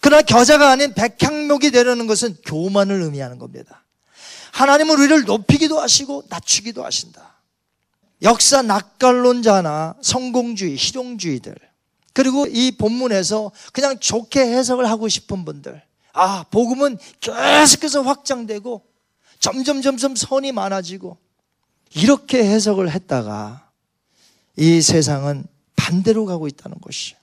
그러나 0.00 0.22
겨자가 0.22 0.70
아닌 0.70 0.94
백향목이 0.94 1.70
되려는 1.70 2.06
것은 2.06 2.36
교만을 2.44 3.02
의미하는 3.02 3.38
겁니다. 3.38 3.84
하나님은 4.52 4.98
우리를 4.98 5.24
높이기도 5.24 5.80
하시고 5.80 6.24
낮추기도 6.28 6.84
하신다. 6.84 7.31
역사 8.22 8.62
낙관론자나 8.62 9.96
성공주의, 10.00 10.76
실용주의들 10.76 11.54
그리고 12.12 12.46
이 12.46 12.72
본문에서 12.72 13.52
그냥 13.72 13.98
좋게 13.98 14.40
해석을 14.40 14.88
하고 14.88 15.08
싶은 15.08 15.44
분들 15.44 15.82
아 16.12 16.44
복음은 16.50 16.98
계속해서 17.20 18.02
확장되고 18.02 18.82
점점 19.40 19.82
점점 19.82 20.14
선이 20.14 20.52
많아지고 20.52 21.16
이렇게 21.94 22.44
해석을 22.44 22.90
했다가 22.90 23.68
이 24.56 24.80
세상은 24.80 25.44
반대로 25.74 26.26
가고 26.26 26.46
있다는 26.46 26.78
것이죠. 26.80 27.16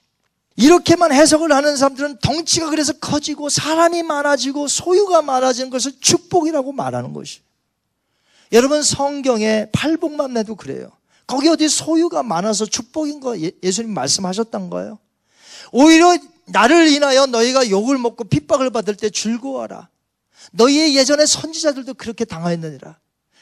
이렇게만 0.56 1.14
해석을 1.14 1.54
하는 1.54 1.78
사람들은 1.78 2.20
덩치가 2.20 2.70
그래서 2.70 2.92
커지고 2.94 3.48
사람이 3.48 4.04
많아지고 4.04 4.68
소유가 4.68 5.22
많아지는 5.22 5.70
것을 5.70 5.94
축복이라고 6.02 6.74
말하는 6.74 7.14
것이. 7.14 7.40
여러분 8.52 8.82
성경에 8.82 9.68
팔복만 9.72 10.38
해도 10.38 10.56
그래요. 10.56 10.92
거기 11.28 11.48
어디 11.48 11.70
소유가 11.70 12.24
많아서 12.24 12.66
축복인 12.66 13.20
거 13.20 13.40
예, 13.40 13.52
예수님 13.62 13.94
말씀하셨던 13.94 14.70
거예요. 14.70 14.98
오히려 15.72 16.18
나를 16.46 16.88
인하여 16.88 17.28
너희가 17.28 17.70
욕을 17.70 17.98
먹고 18.00 18.24
핍박을 18.24 18.72
받을 18.72 18.96
때 18.96 19.10
즐거워하라. 19.10 19.90
너희의 20.52 20.96
예전의 20.96 21.28
선지자들도 21.28 21.94
그렇게 21.94 22.26
당하였느니라. 22.26 22.98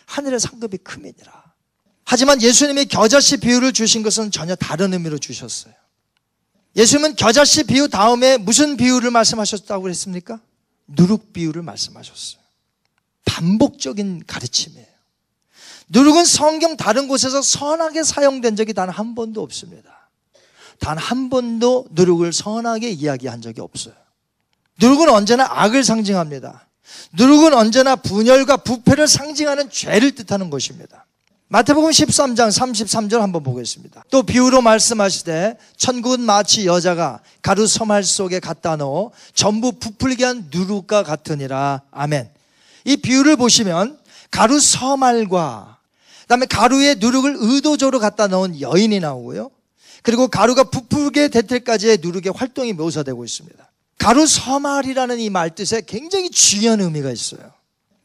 하늘의 0.07 0.39
상급이 0.39 0.77
크이니라 0.77 1.47
하지만 2.05 2.41
예수님이 2.41 2.85
겨자씨 2.85 3.37
비유를 3.37 3.73
주신 3.73 4.01
것은 4.01 4.31
전혀 4.31 4.55
다른 4.55 4.93
의미로 4.93 5.17
주셨어요. 5.17 5.73
예수님은 6.75 7.15
겨자씨 7.15 7.63
비유 7.63 7.89
다음에 7.89 8.37
무슨 8.37 8.77
비유를 8.77 9.11
말씀하셨다고 9.11 9.83
그랬습니까? 9.83 10.39
누룩 10.87 11.33
비유를 11.33 11.63
말씀하셨어요. 11.63 12.41
반복적인 13.25 14.23
가르침이에요. 14.25 14.96
누룩은 15.89 16.25
성경 16.25 16.75
다른 16.77 17.07
곳에서 17.07 17.41
선하게 17.41 18.03
사용된 18.03 18.55
적이 18.55 18.73
단 18.73 18.89
한 18.89 19.15
번도 19.15 19.41
없습니다. 19.41 20.09
단 20.79 20.97
한 20.97 21.29
번도 21.29 21.87
누룩을 21.91 22.33
선하게 22.33 22.89
이야기한 22.89 23.41
적이 23.41 23.61
없어요. 23.61 23.93
누룩은 24.79 25.09
언제나 25.09 25.47
악을 25.49 25.83
상징합니다. 25.83 26.67
누룩은 27.13 27.53
언제나 27.53 27.95
분열과 27.95 28.57
부패를 28.57 29.07
상징하는 29.07 29.69
죄를 29.69 30.13
뜻하는 30.13 30.49
것입니다. 30.49 31.05
마태복음 31.49 31.89
13장 31.91 32.49
33절 32.49 33.19
한번 33.19 33.41
보겠습니다. 33.41 34.03
또 34.11 34.21
비유로 34.23 34.61
말씀하시되 34.61 35.57
천국은 35.77 36.19
마치 36.19 36.65
여자가 36.67 37.21
가루 37.41 37.65
서말 37.65 38.03
속에 38.03 38.41
갖다 38.41 38.75
넣어 38.75 39.11
전부 39.33 39.71
부풀게 39.71 40.25
한 40.25 40.47
누룩과 40.51 41.03
같으니라. 41.03 41.83
아멘. 41.91 42.29
이 42.83 42.97
비유를 42.97 43.37
보시면 43.37 43.97
가루 44.29 44.59
서말과 44.59 45.76
그 45.76 45.76
다음에 46.27 46.45
가루에 46.45 46.95
누룩을 46.95 47.35
의도적으로 47.39 47.99
갖다 47.99 48.27
넣은 48.27 48.59
여인이 48.59 48.99
나오고요. 48.99 49.51
그리고 50.03 50.27
가루가 50.27 50.65
부풀게 50.65 51.29
될 51.29 51.43
때까지의 51.47 51.99
누룩의 52.01 52.33
활동이 52.35 52.73
묘사되고 52.73 53.23
있습니다. 53.23 53.71
가루 53.97 54.27
서말이라는 54.27 55.19
이 55.19 55.29
말뜻에 55.29 55.81
굉장히 55.85 56.29
중요한 56.29 56.81
의미가 56.81 57.11
있어요. 57.11 57.51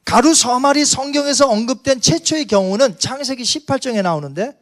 가루 0.05 0.35
서말이 0.35 0.85
성경에서 0.85 1.49
언급된 1.49 2.01
최초의 2.01 2.47
경우는 2.47 2.99
창세기 2.99 3.43
18장에 3.43 4.03
나오는데 4.03 4.59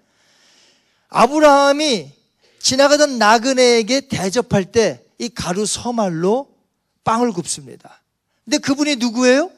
아브라함이 1.08 2.12
지나가던 2.60 3.18
나그네에게 3.18 4.08
대접할 4.08 4.64
때 4.66 5.04
이 5.20 5.28
가루 5.28 5.66
서말로 5.66 6.48
빵을 7.04 7.32
굽습니다. 7.32 8.00
근데 8.44 8.56
그분이 8.56 8.96
누구예요? 8.96 9.50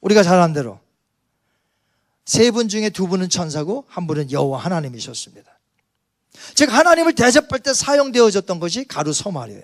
우리가 0.00 0.22
잘 0.22 0.40
아는 0.40 0.54
대로 0.54 0.80
세 2.26 2.50
분 2.50 2.68
중에 2.68 2.90
두 2.90 3.06
분은 3.06 3.28
천사고 3.28 3.84
한 3.88 4.06
분은 4.06 4.32
여호와 4.32 4.58
하나님이셨습니다. 4.58 5.50
즉 6.54 6.72
하나님을 6.72 7.14
대접할 7.14 7.60
때 7.60 7.72
사용되어졌던 7.72 8.58
것이 8.60 8.84
가루 8.84 9.12
서말이에요. 9.12 9.62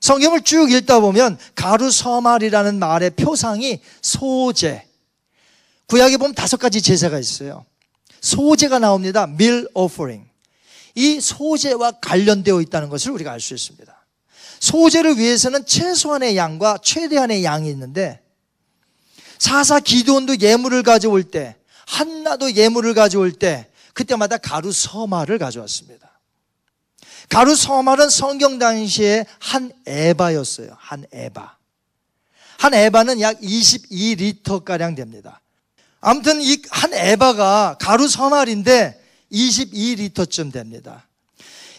성경을 0.00 0.42
쭉 0.42 0.70
읽다 0.72 1.00
보면 1.00 1.38
가루 1.54 1.90
서말이라는 1.90 2.78
말의 2.78 3.10
표상이 3.10 3.80
소재, 4.02 4.86
구약에 5.86 6.16
보면 6.16 6.34
다섯 6.34 6.56
가지 6.56 6.82
제사가 6.82 7.18
있어요. 7.18 7.64
소제가 8.20 8.78
나옵니다. 8.78 9.26
밀 9.26 9.68
오퍼링. 9.74 10.28
이 10.96 11.20
소제와 11.20 11.92
관련되어 12.00 12.60
있다는 12.60 12.88
것을 12.88 13.12
우리가 13.12 13.32
알 13.32 13.40
수 13.40 13.54
있습니다. 13.54 13.96
소제를 14.58 15.16
위해서는 15.18 15.64
최소한의 15.64 16.36
양과 16.36 16.78
최대한의 16.82 17.44
양이 17.44 17.70
있는데 17.70 18.20
사사 19.38 19.80
기도원도 19.80 20.40
예물을 20.40 20.82
가져올 20.82 21.22
때 21.22 21.56
한나도 21.90 22.54
예물을 22.54 22.94
가져올 22.94 23.32
때 23.32 23.68
그때마다 23.94 24.38
가루 24.38 24.72
서마를 24.72 25.38
가져왔습니다. 25.38 26.08
가루 27.28 27.54
서마는 27.54 28.08
성경 28.08 28.58
당시에 28.58 29.24
한 29.38 29.72
에바였어요. 29.86 30.70
한 30.78 31.04
에바. 31.12 31.56
한 32.58 32.74
에바는 32.74 33.20
약 33.20 33.40
22리터가량 33.40 34.96
됩니다. 34.96 35.40
아무튼 36.00 36.40
이 36.40 36.62
한 36.70 36.94
에바가 36.94 37.76
가루 37.80 38.08
서말인데 38.08 39.00
22리터쯤 39.32 40.52
됩니다. 40.52 41.06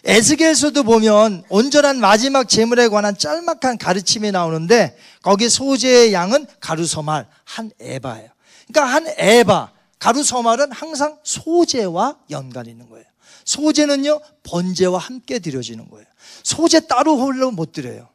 에스겔에서도 0.03 0.83
보면 0.83 1.43
온전한 1.49 1.99
마지막 1.99 2.49
제물에 2.49 2.87
관한 2.87 3.17
짤막한 3.17 3.77
가르침이 3.77 4.31
나오는데 4.31 4.97
거기 5.21 5.47
소재의 5.49 6.11
양은 6.13 6.47
가루 6.59 6.85
서말 6.85 7.27
한 7.43 7.71
에바예요. 7.79 8.29
그러니까 8.67 8.93
한 8.93 9.07
에바 9.17 9.71
가루 10.01 10.23
서말은 10.23 10.71
항상 10.71 11.19
소재와 11.23 12.17
연관이 12.31 12.71
있는 12.71 12.89
거예요. 12.89 13.05
소재는요 13.45 14.19
번제와 14.41 14.97
함께 14.97 15.37
드려지는 15.37 15.91
거예요. 15.91 16.07
소재 16.41 16.79
따로 16.87 17.17
홀로 17.17 17.51
못 17.51 17.71
드려요. 17.71 18.09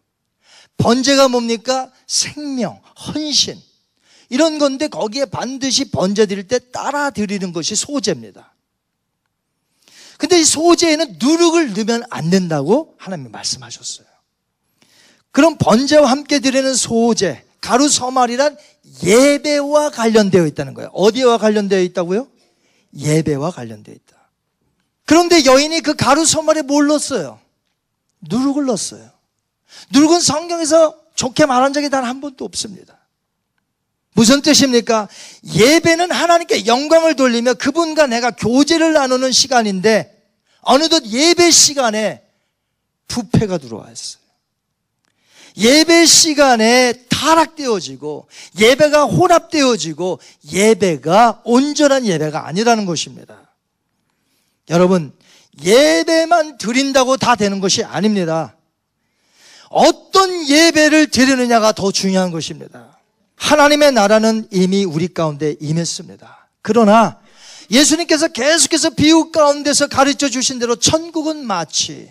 번제가 0.79 1.29
뭡니까? 1.29 1.93
생명, 2.09 2.81
헌신. 3.07 3.57
이런 4.31 4.59
건데 4.59 4.89
거기에 4.89 5.27
반드시 5.27 5.93
번제 5.93 6.27
드릴 6.27 6.49
때 6.49 6.59
따라 6.73 7.11
드리는 7.11 7.53
것이 7.53 7.77
소제입니다. 7.77 8.53
근데 10.19 10.41
이 10.41 10.45
소재에는 10.45 11.19
누룩을 11.21 11.73
넣으면 11.75 12.03
안 12.11 12.31
된다고 12.31 12.97
하나님이 12.99 13.31
말씀하셨어요. 13.31 14.09
그럼 15.31 15.57
번제와 15.57 16.11
함께 16.11 16.41
드리는 16.41 16.75
소재, 16.75 17.46
가루 17.61 17.89
서말이란 17.89 18.57
예배와 19.03 19.91
관련되어 19.91 20.47
있다는 20.47 20.75
거예요. 20.75 20.91
어디와 20.93 21.39
관련되어 21.39 21.81
있다고요? 21.81 22.29
예배와 22.97 23.51
관련되어 23.51 23.95
있다. 23.95 24.17
그런데 25.05 25.45
여인이 25.45 25.81
그 25.81 25.95
가루 25.95 26.25
서말에 26.25 26.63
뭘 26.63 26.87
넣었어요? 26.87 27.39
누룩을 28.29 28.65
넣었어요. 28.67 29.11
누룩은 29.93 30.21
성경에서 30.21 30.97
좋게 31.15 31.47
말한 31.47 31.73
적이 31.73 31.91
단 31.91 32.05
한 32.05 32.21
번도 32.21 32.45
없습니다. 32.45 32.97
무슨 34.15 34.41
뜻입니까? 34.41 35.09
예배는 35.45 36.11
하나님께 36.11 36.67
영광을 36.67 37.17
돌리며 37.17 37.55
그분과 37.55 38.07
내가 38.07 38.31
교제를 38.31 38.95
나누는 38.95 39.31
시간인데 39.31 40.13
어느덧 40.61 41.05
예배 41.05 41.51
시간에 41.51 42.23
부패가 43.09 43.59
들어왔어요. 43.59 44.23
예배 45.57 46.07
시간에 46.07 46.93
타락되어지고 47.09 48.27
예배가 48.59 49.05
혼합되어지고 49.05 50.21
예배가 50.53 51.43
온전한 51.45 52.05
예배가 52.05 52.47
아니라는 52.47 52.85
것입니다. 52.85 53.37
여러분, 54.69 55.13
예배만 55.63 56.59
드린다고 56.59 57.17
다 57.17 57.37
되는 57.37 57.61
것이 57.61 57.83
아닙니다. 57.83 58.55
어떤 59.71 60.49
예배를 60.49 61.09
드리느냐가 61.11 61.73
더 61.73 61.91
중요한 61.91 62.31
것입니다. 62.31 62.99
하나님의 63.37 63.93
나라는 63.93 64.49
이미 64.51 64.85
우리 64.85 65.09
가운데 65.09 65.57
임했습니다. 65.61 66.49
그러나 66.63 67.19
예수님께서 67.71 68.29
계속해서 68.29 68.91
비유 68.91 69.31
가운데서 69.31 69.89
가르쳐 69.89 70.29
주신 70.29 70.59
대로 70.59 70.77
천국은 70.77 71.47
마치 71.47 72.11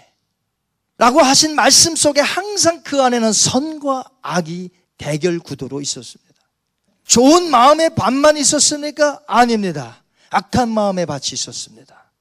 라고 0.98 1.22
하신 1.22 1.56
말씀 1.56 1.96
속에 1.96 2.22
항상 2.22 2.82
그 2.84 3.02
안에는 3.02 3.34
선과 3.34 4.06
악이 4.22 4.70
대결 4.98 5.40
구도로 5.40 5.82
있었습니다. 5.82 6.26
좋은 7.06 7.50
마음의 7.50 7.96
반만 7.96 8.38
있었습니까? 8.38 9.22
아닙니다. 9.28 10.04
악한 10.30 10.70
마음의 10.70 11.06
밭이 11.06 11.34
있었습니다. 11.34 12.12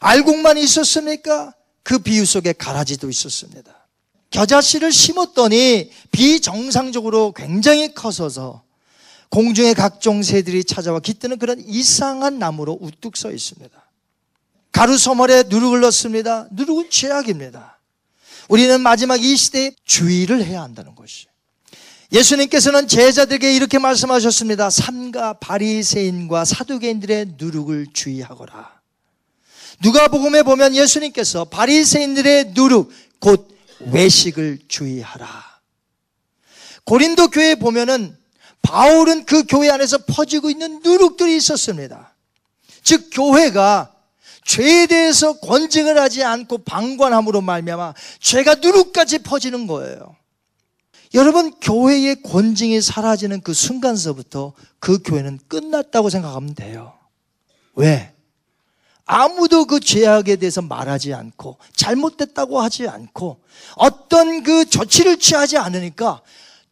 알곡만 0.00 0.56
있었습니까? 0.58 1.52
그 1.82 1.98
비유 1.98 2.24
속에 2.24 2.52
가라지도 2.52 3.08
있었습니다. 3.10 3.72
겨자씨를 4.30 4.92
심었더니 4.92 5.90
비정상적으로 6.10 7.32
굉장히 7.32 7.94
커서서 7.94 8.62
공중의 9.30 9.74
각종 9.74 10.22
새들이 10.22 10.64
찾아와 10.64 11.00
깃드는 11.00 11.38
그런 11.38 11.60
이상한 11.66 12.38
나무로 12.38 12.78
우뚝 12.80 13.16
서 13.16 13.30
있습니다. 13.30 13.86
가루 14.72 14.98
소머리에 14.98 15.44
누룩을 15.48 15.80
넣습니다. 15.80 16.48
누룩은 16.52 16.90
죄악입니다. 16.90 17.75
우리는 18.48 18.80
마지막 18.80 19.22
이 19.22 19.36
시대에 19.36 19.72
주의를 19.84 20.44
해야 20.44 20.62
한다는 20.62 20.94
것이. 20.94 21.26
예수님께서는 22.12 22.86
제자들에게 22.86 23.54
이렇게 23.54 23.78
말씀하셨습니다. 23.78 24.70
삼가 24.70 25.34
바리새인과 25.34 26.44
사두개인들의 26.44 27.34
누룩을 27.36 27.88
주의하거라. 27.92 28.80
누가복음에 29.82 30.42
보면 30.44 30.74
예수님께서 30.74 31.46
바리새인들의 31.46 32.52
누룩 32.54 32.92
곧 33.18 33.48
외식을 33.80 34.60
주의하라. 34.68 35.26
고린도 36.84 37.28
교회에 37.28 37.56
보면은 37.56 38.16
바울은 38.62 39.24
그 39.26 39.44
교회 39.44 39.70
안에서 39.70 39.98
퍼지고 39.98 40.50
있는 40.50 40.80
누룩들이 40.82 41.36
있었습니다. 41.36 42.14
즉 42.82 43.10
교회가 43.12 43.92
죄에 44.46 44.86
대해서 44.86 45.38
권증을 45.40 45.98
하지 46.00 46.22
않고 46.22 46.58
방관함으로 46.58 47.40
말미암아 47.40 47.94
죄가 48.20 48.54
누룩까지 48.56 49.18
퍼지는 49.18 49.66
거예요. 49.66 50.16
여러분 51.14 51.52
교회의 51.60 52.22
권징이 52.22 52.80
사라지는 52.80 53.40
그 53.40 53.52
순간서부터 53.52 54.52
그 54.78 55.02
교회는 55.02 55.40
끝났다고 55.48 56.10
생각하면 56.10 56.54
돼요. 56.54 56.94
왜? 57.74 58.12
아무도 59.04 59.66
그 59.66 59.80
죄악에 59.80 60.36
대해서 60.36 60.62
말하지 60.62 61.12
않고 61.12 61.58
잘못됐다고 61.74 62.60
하지 62.60 62.88
않고 62.88 63.40
어떤 63.76 64.42
그 64.42 64.64
조치를 64.64 65.18
취하지 65.18 65.58
않으니까 65.58 66.22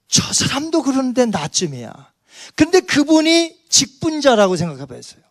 저 0.08 0.32
사람도 0.32 0.82
그러는데 0.82 1.26
나쯤이야. 1.26 1.92
근데 2.54 2.80
그분이 2.80 3.56
직분자라고 3.68 4.56
생각해 4.56 4.86
봤어요. 4.86 5.23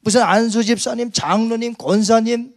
무슨 0.00 0.22
안수 0.22 0.64
집사님, 0.64 1.12
장로님, 1.12 1.74
권사님, 1.74 2.54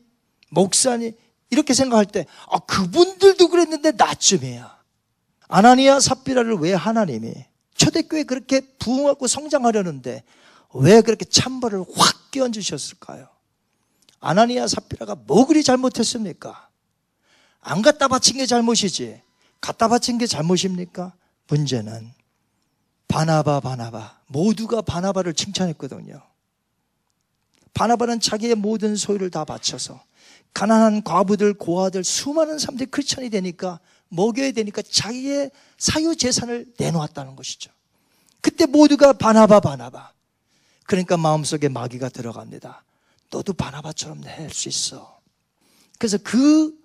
목사님 0.50 1.14
이렇게 1.50 1.74
생각할 1.74 2.06
때 2.06 2.26
아, 2.50 2.60
그분들도 2.60 3.48
그랬는데 3.50 3.92
나쯤이야. 3.92 4.82
아나니아 5.48 6.00
삽비라를 6.00 6.56
왜 6.56 6.74
하나님이 6.74 7.34
초대교회 7.76 8.24
그렇게 8.24 8.62
부흥하고 8.80 9.28
성장하려는데 9.28 10.24
왜 10.74 11.02
그렇게 11.02 11.26
찬벌을 11.26 11.86
확 11.96 12.32
끼얹으셨을까요? 12.32 13.28
아나니아 14.20 14.68
삽비라가 14.68 15.16
뭐 15.16 15.46
그리 15.46 15.64
잘못했습니까? 15.64 16.70
안 17.62 17.82
갖다 17.82 18.08
바친 18.08 18.38
게 18.38 18.46
잘못이지. 18.46 19.22
갖다 19.62 19.88
바친 19.88 20.18
게 20.18 20.28
잘못입니까? 20.28 21.14
문제는 21.48 22.12
바나바 23.08 23.60
바나바 23.60 24.18
모두가 24.28 24.82
바나바를 24.82 25.34
칭찬했거든요. 25.34 26.22
바나바는 27.74 28.20
자기의 28.20 28.56
모든 28.56 28.96
소유를 28.96 29.30
다 29.32 29.46
바쳐서 29.46 30.04
가난한 30.54 31.04
과부들, 31.04 31.56
고아들, 31.56 32.04
수많은 32.04 32.60
사람들이 32.60 32.92
크리스천이 32.92 33.30
되니까 33.30 33.80
먹여야 34.10 34.52
되니까 34.52 34.84
자기의 34.88 35.50
사유 35.78 36.16
재산을 36.16 36.68
내놓았다는 36.78 37.36
것이죠. 37.36 37.72
그때 38.42 38.66
모두가 38.68 39.14
바나바 39.14 39.60
바나바. 39.62 40.12
그러니까 40.86 41.18
마음속에 41.18 41.70
마귀가 41.70 42.10
들어갑니다. 42.10 42.84
너도 43.32 43.54
바나바처럼 43.54 44.22
낼 44.22 44.52
수 44.52 44.70
있어. 44.70 45.20
그래서 45.98 46.20
그 46.24 46.78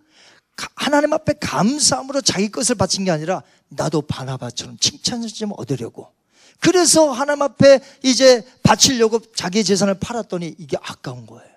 하나님 0.74 1.12
앞에 1.12 1.34
감사함으로 1.40 2.22
자기 2.22 2.50
것을 2.50 2.76
바친 2.76 3.04
게 3.04 3.10
아니라 3.10 3.42
나도 3.68 4.02
바나바처럼 4.02 4.78
칭찬을 4.78 5.28
좀 5.28 5.52
얻으려고. 5.56 6.10
그래서 6.60 7.10
하나님 7.10 7.42
앞에 7.42 7.80
이제 8.02 8.44
바치려고 8.62 9.20
자기 9.34 9.62
재산을 9.64 9.94
팔았더니 9.94 10.56
이게 10.58 10.76
아까운 10.82 11.26
거예요. 11.26 11.48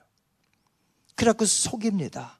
그래갖고 1.16 1.46
속입니다. 1.46 2.40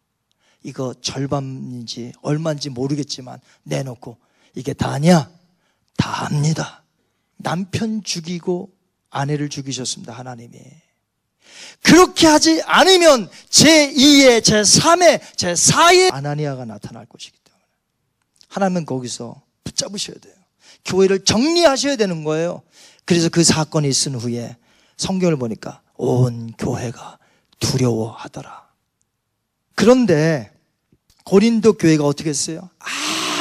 이거 0.64 0.94
절반인지 1.02 2.14
얼마인지 2.22 2.70
모르겠지만 2.70 3.40
내놓고 3.64 4.18
이게 4.56 4.74
다냐? 4.74 5.30
다 5.98 6.10
합니다. 6.26 6.84
남편 7.38 8.04
죽이고 8.04 8.72
아내를 9.10 9.50
죽이셨습니다. 9.50 10.14
하나님이. 10.14 10.60
그렇게 11.84 12.28
하지 12.28 12.62
않으면 12.64 13.30
제2의, 13.50 14.42
제3의, 14.42 15.20
제4의 15.36 16.14
아나니아가 16.14 16.66
나타날 16.66 17.06
것이기 17.08 17.38
때문에 17.44 17.64
하나님은 18.50 18.86
거기서 18.86 19.42
붙잡으셔야 19.64 20.18
돼요. 20.20 20.41
교회를 20.86 21.24
정리하셔야 21.24 21.96
되는 21.96 22.24
거예요. 22.24 22.62
그래서 23.06 23.30
그 23.30 23.44
사건이 23.44 23.88
있은 23.88 24.16
후에 24.16 24.56
성경을 24.98 25.38
보니까 25.38 25.82
온 25.96 26.54
교회가 26.58 27.18
두려워하더라. 27.60 28.70
그런데 29.76 30.52
고린도 31.24 31.74
교회가 31.74 32.06
어떻게 32.06 32.30
했어요? 32.30 32.70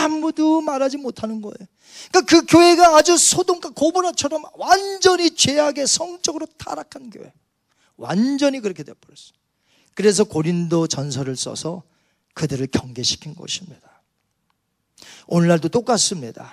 아무도 0.00 0.60
말하지 0.60 0.96
못하는 0.96 1.40
거예요. 1.40 1.56
그러니까 2.10 2.20
그 2.22 2.46
교회가 2.46 2.96
아주 2.96 3.16
소돔과 3.16 3.70
고보라처럼 3.70 4.44
완전히 4.54 5.34
죄악의 5.34 5.86
성적으로 5.86 6.46
타락한 6.58 7.10
교회. 7.10 7.32
완전히 7.96 8.60
그렇게 8.60 8.82
되어버렸어요. 8.82 9.34
그래서 9.94 10.24
고린도 10.24 10.86
전설을 10.86 11.36
써서 11.36 11.82
그들을 12.34 12.66
경계시킨 12.68 13.34
것입니다. 13.34 14.02
오늘날도 15.26 15.68
똑같습니다. 15.68 16.52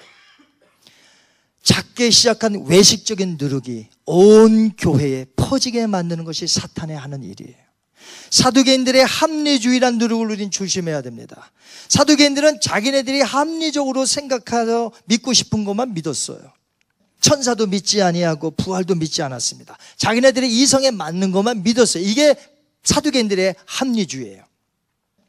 작게 1.68 2.11
시작한 2.11 2.63
외식적인 2.65 3.36
누룩이 3.38 3.88
온 4.05 4.72
교회에 4.78 5.26
퍼지게 5.36 5.86
만드는 5.88 6.24
것이 6.24 6.47
사탄의 6.47 6.97
하는 6.97 7.24
일이에요. 7.24 7.57
사두개인들의 8.30 9.05
합리주의란 9.05 9.97
누룩을 9.97 10.32
우린 10.32 10.49
조심해야 10.49 11.01
됩니다. 11.01 11.51
사두개인들은 11.89 12.61
자기네들이 12.61 13.22
합리적으로 13.22 14.05
생각하여 14.05 14.91
믿고 15.07 15.34
싶은 15.34 15.65
것만 15.65 15.93
믿었어요. 15.93 16.39
천사도 17.20 17.68
믿지 17.68 18.01
아니하고 18.01 18.51
부활도 18.51 18.95
믿지 18.95 19.22
않았습니다. 19.22 19.78
자기네들의 19.97 20.49
이성에 20.49 20.91
맞는 20.91 21.34
것만 21.34 21.63
믿었어요. 21.63 22.01
이게 22.01 22.36
사두개인들의 22.84 23.55
합리주의예요. 23.65 24.41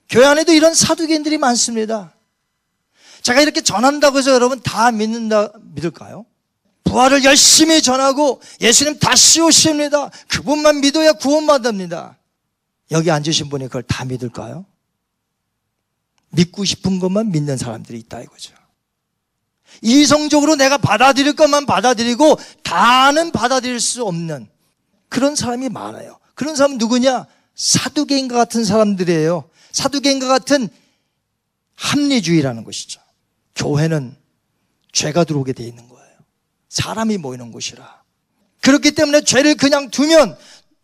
교회 0.08 0.24
안에도 0.24 0.52
이런 0.52 0.72
사두개인들이 0.72 1.36
많습니다. 1.36 2.14
제가 3.22 3.40
이렇게 3.40 3.60
전한다고 3.60 4.18
해서 4.18 4.32
여러분 4.32 4.60
다 4.62 4.92
믿는다 4.92 5.50
믿을까요? 5.74 6.24
부활을 6.88 7.24
열심히 7.24 7.82
전하고 7.82 8.40
예수님 8.60 8.98
다시 8.98 9.40
오십니다. 9.40 10.10
그분만 10.28 10.80
믿어야 10.80 11.12
구원받습니다. 11.12 12.16
여기 12.90 13.10
앉으신 13.10 13.48
분이 13.50 13.66
그걸 13.66 13.82
다 13.82 14.04
믿을까요? 14.04 14.64
믿고 16.30 16.64
싶은 16.64 16.98
것만 16.98 17.30
믿는 17.30 17.56
사람들이 17.56 17.98
있다 17.98 18.20
이거죠. 18.22 18.54
이성적으로 19.82 20.56
내가 20.56 20.78
받아들일 20.78 21.34
것만 21.34 21.66
받아들이고 21.66 22.38
다는 22.62 23.30
받아들일 23.30 23.80
수 23.80 24.04
없는 24.04 24.48
그런 25.08 25.34
사람이 25.34 25.68
많아요. 25.68 26.18
그런 26.34 26.56
사람은 26.56 26.78
누구냐? 26.78 27.26
사두개인과 27.54 28.36
같은 28.36 28.64
사람들이에요. 28.64 29.48
사두개인과 29.72 30.28
같은 30.28 30.68
합리주의라는 31.74 32.64
것이죠. 32.64 33.00
교회는 33.54 34.16
죄가 34.92 35.24
들어오게 35.24 35.52
돼 35.52 35.64
있는. 35.64 35.87
사람이 36.68 37.18
모이는 37.18 37.52
곳이라. 37.52 38.02
그렇기 38.62 38.92
때문에 38.92 39.22
죄를 39.22 39.54
그냥 39.54 39.90
두면 39.90 40.36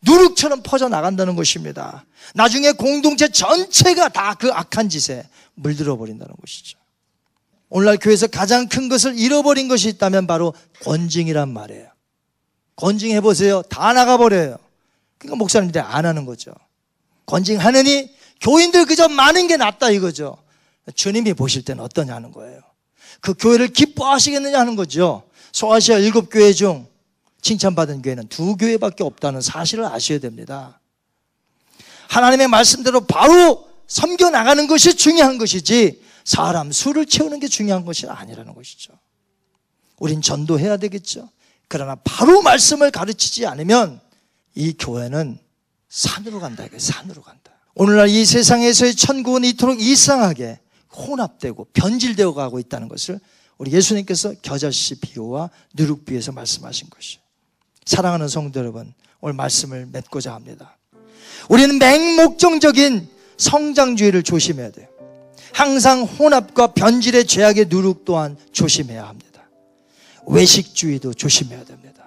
누룩처럼 0.02 0.62
퍼져나간다는 0.62 1.34
것입니다. 1.36 2.04
나중에 2.34 2.72
공동체 2.72 3.28
전체가 3.28 4.08
다 4.08 4.34
그 4.34 4.50
악한 4.52 4.88
짓에 4.88 5.26
물들어 5.54 5.96
버린다는 5.96 6.34
것이죠. 6.40 6.78
오늘날 7.68 7.96
교회에서 7.96 8.26
가장 8.26 8.68
큰 8.68 8.88
것을 8.88 9.18
잃어버린 9.18 9.68
것이 9.68 9.88
있다면 9.88 10.26
바로 10.26 10.54
권징이란 10.82 11.48
말이에요. 11.52 11.88
권징해 12.76 13.20
보세요. 13.20 13.62
다 13.62 13.92
나가 13.92 14.16
버려요. 14.16 14.58
그러니까 15.18 15.36
목사님들이 15.36 15.82
안 15.82 16.04
하는 16.06 16.26
거죠. 16.26 16.52
권징하느니 17.26 18.14
교인들 18.40 18.84
그저 18.86 19.08
많은 19.08 19.46
게 19.46 19.56
낫다 19.56 19.90
이거죠. 19.90 20.36
주님이 20.94 21.32
보실 21.34 21.64
때는 21.64 21.82
어떠냐는 21.82 22.30
거예요. 22.32 22.60
그 23.20 23.32
교회를 23.34 23.68
기뻐하시겠느냐 23.68 24.58
하는 24.58 24.76
거죠. 24.76 25.22
소아시아 25.54 25.98
일곱 25.98 26.30
교회 26.30 26.52
중 26.52 26.88
칭찬받은 27.40 28.02
교회는 28.02 28.26
두 28.26 28.56
교회밖에 28.56 29.04
없다는 29.04 29.40
사실을 29.40 29.84
아셔야 29.84 30.18
됩니다. 30.18 30.80
하나님의 32.08 32.48
말씀대로 32.48 33.02
바로 33.02 33.68
섬겨 33.86 34.30
나가는 34.30 34.66
것이 34.66 34.96
중요한 34.96 35.38
것이지 35.38 36.02
사람 36.24 36.72
수를 36.72 37.06
채우는 37.06 37.38
게 37.38 37.46
중요한 37.46 37.84
것이 37.84 38.08
아니라는 38.08 38.52
것이죠. 38.52 38.94
우린 40.00 40.20
전도해야 40.20 40.76
되겠죠. 40.76 41.30
그러나 41.68 41.94
바로 42.02 42.42
말씀을 42.42 42.90
가르치지 42.90 43.46
않으면 43.46 44.00
이 44.56 44.74
교회는 44.76 45.38
산으로 45.88 46.40
간다. 46.40 46.66
산으로 46.76 47.22
간다. 47.22 47.52
오늘날 47.76 48.08
이 48.08 48.24
세상에서의 48.24 48.96
천국은 48.96 49.44
이토록 49.44 49.80
이상하게 49.80 50.58
혼합되고 50.96 51.68
변질되어 51.72 52.34
가고 52.34 52.58
있다는 52.58 52.88
것을 52.88 53.20
우리 53.58 53.72
예수님께서 53.72 54.34
겨자씨 54.42 54.96
비유와 54.96 55.50
누룩 55.74 56.04
비유에서 56.04 56.32
말씀하신 56.32 56.90
것이에요. 56.90 57.22
사랑하는 57.84 58.28
성도 58.28 58.60
여러분, 58.60 58.92
오늘 59.20 59.34
말씀을 59.34 59.86
맺고자 59.92 60.34
합니다. 60.34 60.76
우리는 61.48 61.78
맹목적적인 61.78 63.08
성장주의를 63.36 64.22
조심해야 64.22 64.70
돼요. 64.70 64.88
항상 65.52 66.02
혼합과 66.02 66.68
변질의 66.68 67.26
죄악의 67.26 67.66
누룩 67.68 68.04
또한 68.04 68.36
조심해야 68.52 69.06
합니다. 69.06 69.48
외식주의도 70.26 71.14
조심해야 71.14 71.64
됩니다. 71.64 72.06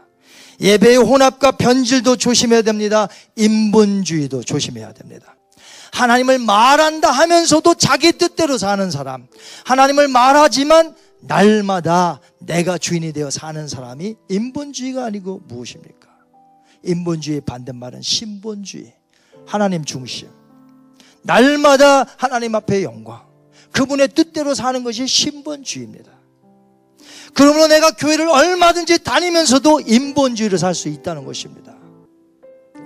예배의 0.59 0.97
혼합과 0.97 1.51
변질도 1.51 2.17
조심해야 2.17 2.63
됩니다. 2.63 3.07
인본주의도 3.35 4.43
조심해야 4.43 4.91
됩니다. 4.93 5.35
하나님을 5.93 6.39
말한다 6.39 7.09
하면서도 7.09 7.75
자기 7.75 8.11
뜻대로 8.11 8.57
사는 8.57 8.89
사람. 8.91 9.27
하나님을 9.65 10.07
말하지만 10.07 10.95
날마다 11.19 12.19
내가 12.39 12.77
주인이 12.77 13.11
되어 13.13 13.29
사는 13.29 13.67
사람이 13.67 14.15
인본주의가 14.29 15.05
아니고 15.05 15.41
무엇입니까? 15.47 16.07
인본주의의 16.83 17.41
반대말은 17.41 18.01
신본주의. 18.01 18.93
하나님 19.45 19.83
중심. 19.83 20.29
날마다 21.23 22.05
하나님 22.17 22.55
앞에 22.55 22.83
영광. 22.83 23.25
그분의 23.71 24.09
뜻대로 24.09 24.53
사는 24.53 24.83
것이 24.83 25.07
신본주의입니다. 25.07 26.11
그러므로 27.33 27.67
내가 27.67 27.91
교회를 27.91 28.27
얼마든지 28.29 29.03
다니면서도 29.03 29.81
인본주의를 29.81 30.57
살 30.57 30.73
수 30.73 30.89
있다는 30.89 31.25
것입니다. 31.25 31.75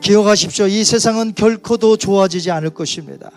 기억하십시오. 0.01 0.67
이 0.67 0.83
세상은 0.83 1.33
결코도 1.35 1.97
좋아지지 1.97 2.49
않을 2.51 2.71
것입니다. 2.71 3.31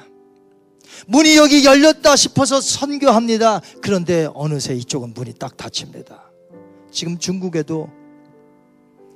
문이 1.07 1.37
여기 1.37 1.65
열렸다 1.65 2.17
싶어서 2.17 2.61
선교합니다. 2.61 3.61
그런데 3.83 4.29
어느새 4.35 4.75
이쪽은 4.75 5.15
문이 5.15 5.35
딱 5.35 5.57
닫힙니다. 5.57 6.31
지금 6.91 7.19
중국에도 7.19 7.91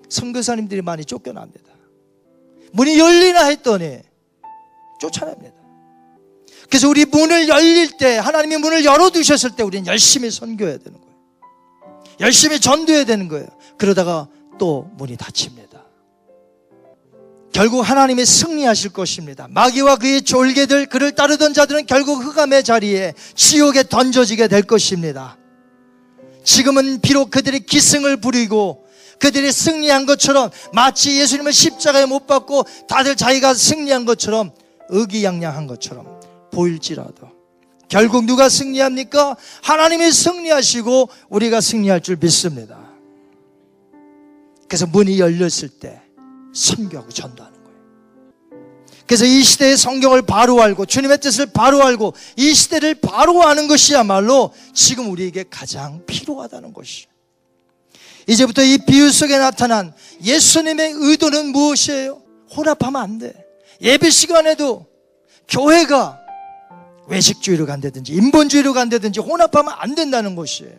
선교사님들이 0.08 0.82
많이 0.82 1.04
쫓겨납니다. 1.04 1.68
문이 2.72 2.98
열리나 2.98 3.46
했더니 3.46 4.00
쫓아냅니다. 5.00 5.56
그래서 6.68 6.88
우리 6.88 7.04
문을 7.04 7.48
열릴 7.48 7.96
때 7.96 8.18
하나님이 8.18 8.58
문을 8.58 8.84
열어두셨을 8.84 9.56
때 9.56 9.62
우리는 9.62 9.86
열심히 9.86 10.30
선교해야 10.30 10.78
되는 10.78 11.00
거예요. 11.00 11.14
열심히 12.20 12.60
전도해야 12.60 13.04
되는 13.04 13.28
거예요. 13.28 13.46
그러다가 13.78 14.28
또 14.58 14.90
문이 14.96 15.16
닫힙니다. 15.16 15.67
결국 17.58 17.80
하나님이 17.80 18.24
승리하실 18.24 18.90
것입니다. 18.90 19.48
마귀와 19.50 19.96
그의 19.96 20.22
졸개들 20.22 20.86
그를 20.86 21.10
따르던 21.10 21.54
자들은 21.54 21.86
결국 21.86 22.24
흑암의 22.24 22.62
자리에 22.62 23.14
지옥에 23.34 23.82
던져지게 23.82 24.46
될 24.46 24.62
것입니다. 24.62 25.36
지금은 26.44 27.00
비록 27.00 27.32
그들이 27.32 27.58
기승을 27.58 28.18
부리고 28.18 28.86
그들이 29.18 29.50
승리한 29.50 30.06
것처럼 30.06 30.50
마치 30.72 31.18
예수님을 31.18 31.52
십자가에 31.52 32.06
못 32.06 32.28
박고 32.28 32.62
다들 32.86 33.16
자기가 33.16 33.54
승리한 33.54 34.04
것처럼 34.04 34.52
의기양양한 34.90 35.66
것처럼 35.66 36.06
보일지라도 36.52 37.28
결국 37.88 38.24
누가 38.24 38.48
승리합니까? 38.48 39.36
하나님이 39.64 40.12
승리하시고 40.12 41.08
우리가 41.28 41.60
승리할 41.60 42.02
줄 42.02 42.18
믿습니다. 42.20 42.78
그래서 44.68 44.86
문이 44.86 45.18
열렸을 45.18 45.70
때 45.80 46.02
선교하고 46.54 47.10
전도하는 47.10 47.64
거예요. 47.64 47.78
그래서 49.06 49.24
이 49.24 49.42
시대의 49.42 49.76
성경을 49.76 50.22
바로 50.22 50.62
알고 50.62 50.86
주님의 50.86 51.18
뜻을 51.20 51.46
바로 51.46 51.82
알고 51.82 52.14
이 52.36 52.54
시대를 52.54 52.96
바로 52.96 53.42
아는 53.42 53.68
것이야말로 53.68 54.52
지금 54.74 55.10
우리에게 55.10 55.44
가장 55.48 56.04
필요하다는 56.06 56.72
것이에요. 56.72 57.08
이제부터 58.26 58.62
이 58.62 58.78
비유 58.78 59.10
속에 59.10 59.38
나타난 59.38 59.94
예수님의 60.22 60.92
의도는 60.94 61.46
무엇이에요? 61.46 62.22
혼합하면 62.54 63.02
안 63.02 63.18
돼. 63.18 63.32
예배 63.80 64.10
시간에도 64.10 64.86
교회가 65.48 66.20
외식주의로 67.06 67.64
간다든지 67.64 68.12
인본주의로 68.12 68.74
간다든지 68.74 69.20
혼합하면 69.20 69.72
안 69.78 69.94
된다는 69.94 70.36
것이에요. 70.36 70.74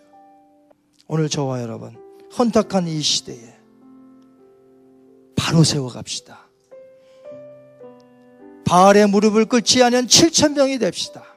오늘 1.07 1.27
저와 1.27 1.61
여러분 1.61 1.97
혼탁한 2.37 2.87
이 2.87 3.01
시대에 3.01 3.58
바로 5.39 5.63
세워갑시다. 5.63 6.49
바알의 8.65 9.07
무릎을 9.07 9.45
꿇지 9.45 9.81
않은 9.83 10.07
7천 10.07 10.51
명이 10.51 10.79
됩시다. 10.79 11.28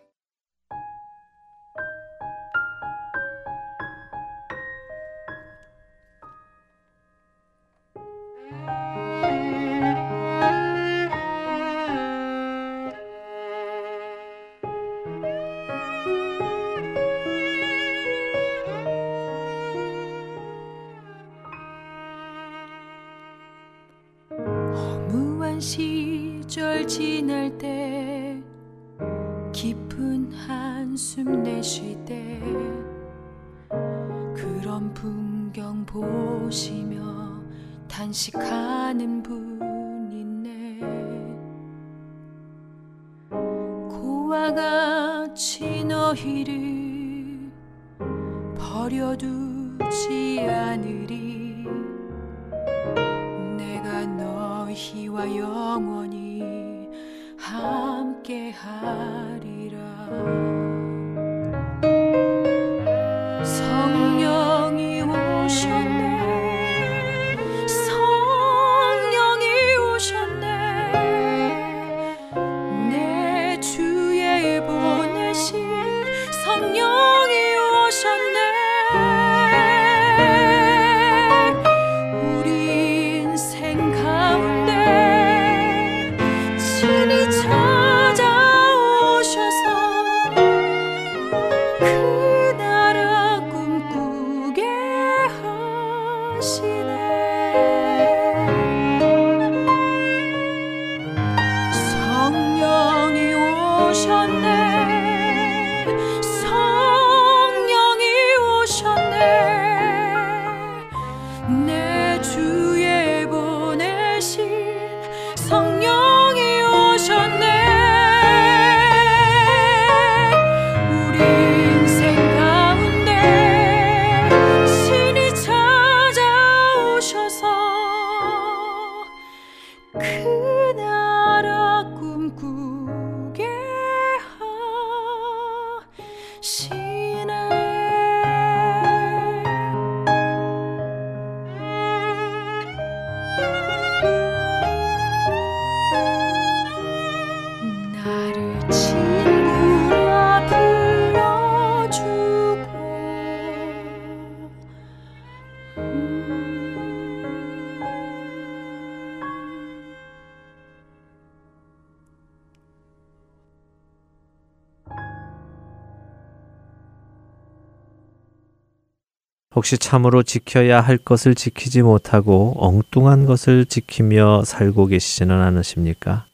혹시 169.62 169.78
참으로 169.78 170.24
지켜야 170.24 170.80
할 170.80 170.98
것을 170.98 171.36
지키지 171.36 171.82
못하고 171.82 172.52
엉뚱한 172.56 173.26
것을 173.26 173.64
지키며 173.64 174.42
살고 174.44 174.86
계시지는 174.86 175.40
않으십니까? 175.40 176.24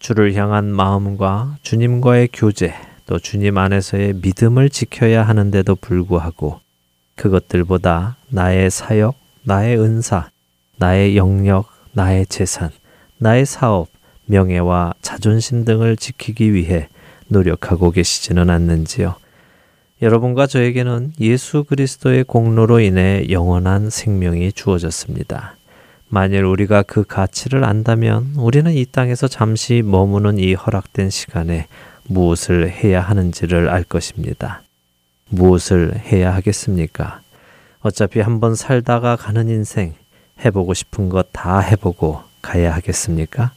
주를 0.00 0.34
향한 0.34 0.66
마음과 0.66 1.56
주님과의 1.62 2.28
교제, 2.30 2.74
또 3.06 3.18
주님 3.18 3.56
안에서의 3.56 4.16
믿음을 4.16 4.68
지켜야 4.68 5.26
하는데도 5.26 5.76
불구하고 5.76 6.60
그것들보다 7.16 8.18
나의 8.28 8.70
사역, 8.70 9.14
나의 9.44 9.78
은사, 9.80 10.28
나의 10.76 11.16
영역, 11.16 11.70
나의 11.92 12.26
재산, 12.26 12.68
나의 13.16 13.46
사업, 13.46 13.88
명예와 14.26 14.92
자존심 15.00 15.64
등을 15.64 15.96
지키기 15.96 16.52
위해 16.52 16.90
노력하고 17.28 17.92
계시지는 17.92 18.50
않는지요. 18.50 19.14
여러분과 20.00 20.46
저에게는 20.46 21.12
예수 21.20 21.64
그리스도의 21.64 22.24
공로로 22.24 22.78
인해 22.80 23.26
영원한 23.30 23.90
생명이 23.90 24.52
주어졌습니다. 24.52 25.56
만일 26.08 26.44
우리가 26.44 26.82
그 26.82 27.04
가치를 27.04 27.64
안다면 27.64 28.34
우리는 28.36 28.72
이 28.72 28.86
땅에서 28.86 29.26
잠시 29.26 29.82
머무는 29.84 30.38
이 30.38 30.54
허락된 30.54 31.10
시간에 31.10 31.66
무엇을 32.06 32.70
해야 32.70 33.00
하는지를 33.00 33.68
알 33.68 33.82
것입니다. 33.82 34.62
무엇을 35.30 35.98
해야 35.98 36.32
하겠습니까? 36.32 37.20
어차피 37.80 38.20
한번 38.20 38.54
살다가 38.54 39.16
가는 39.16 39.48
인생, 39.48 39.94
해보고 40.44 40.74
싶은 40.74 41.08
것 41.08 41.28
다 41.32 41.58
해보고 41.58 42.22
가야 42.40 42.72
하겠습니까? 42.72 43.50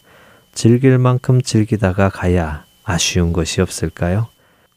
즐길 0.53 0.97
만큼 0.97 1.41
즐기다가 1.41 2.09
가야 2.09 2.65
아쉬운 2.83 3.31
것이 3.31 3.61
없을까요? 3.61 4.27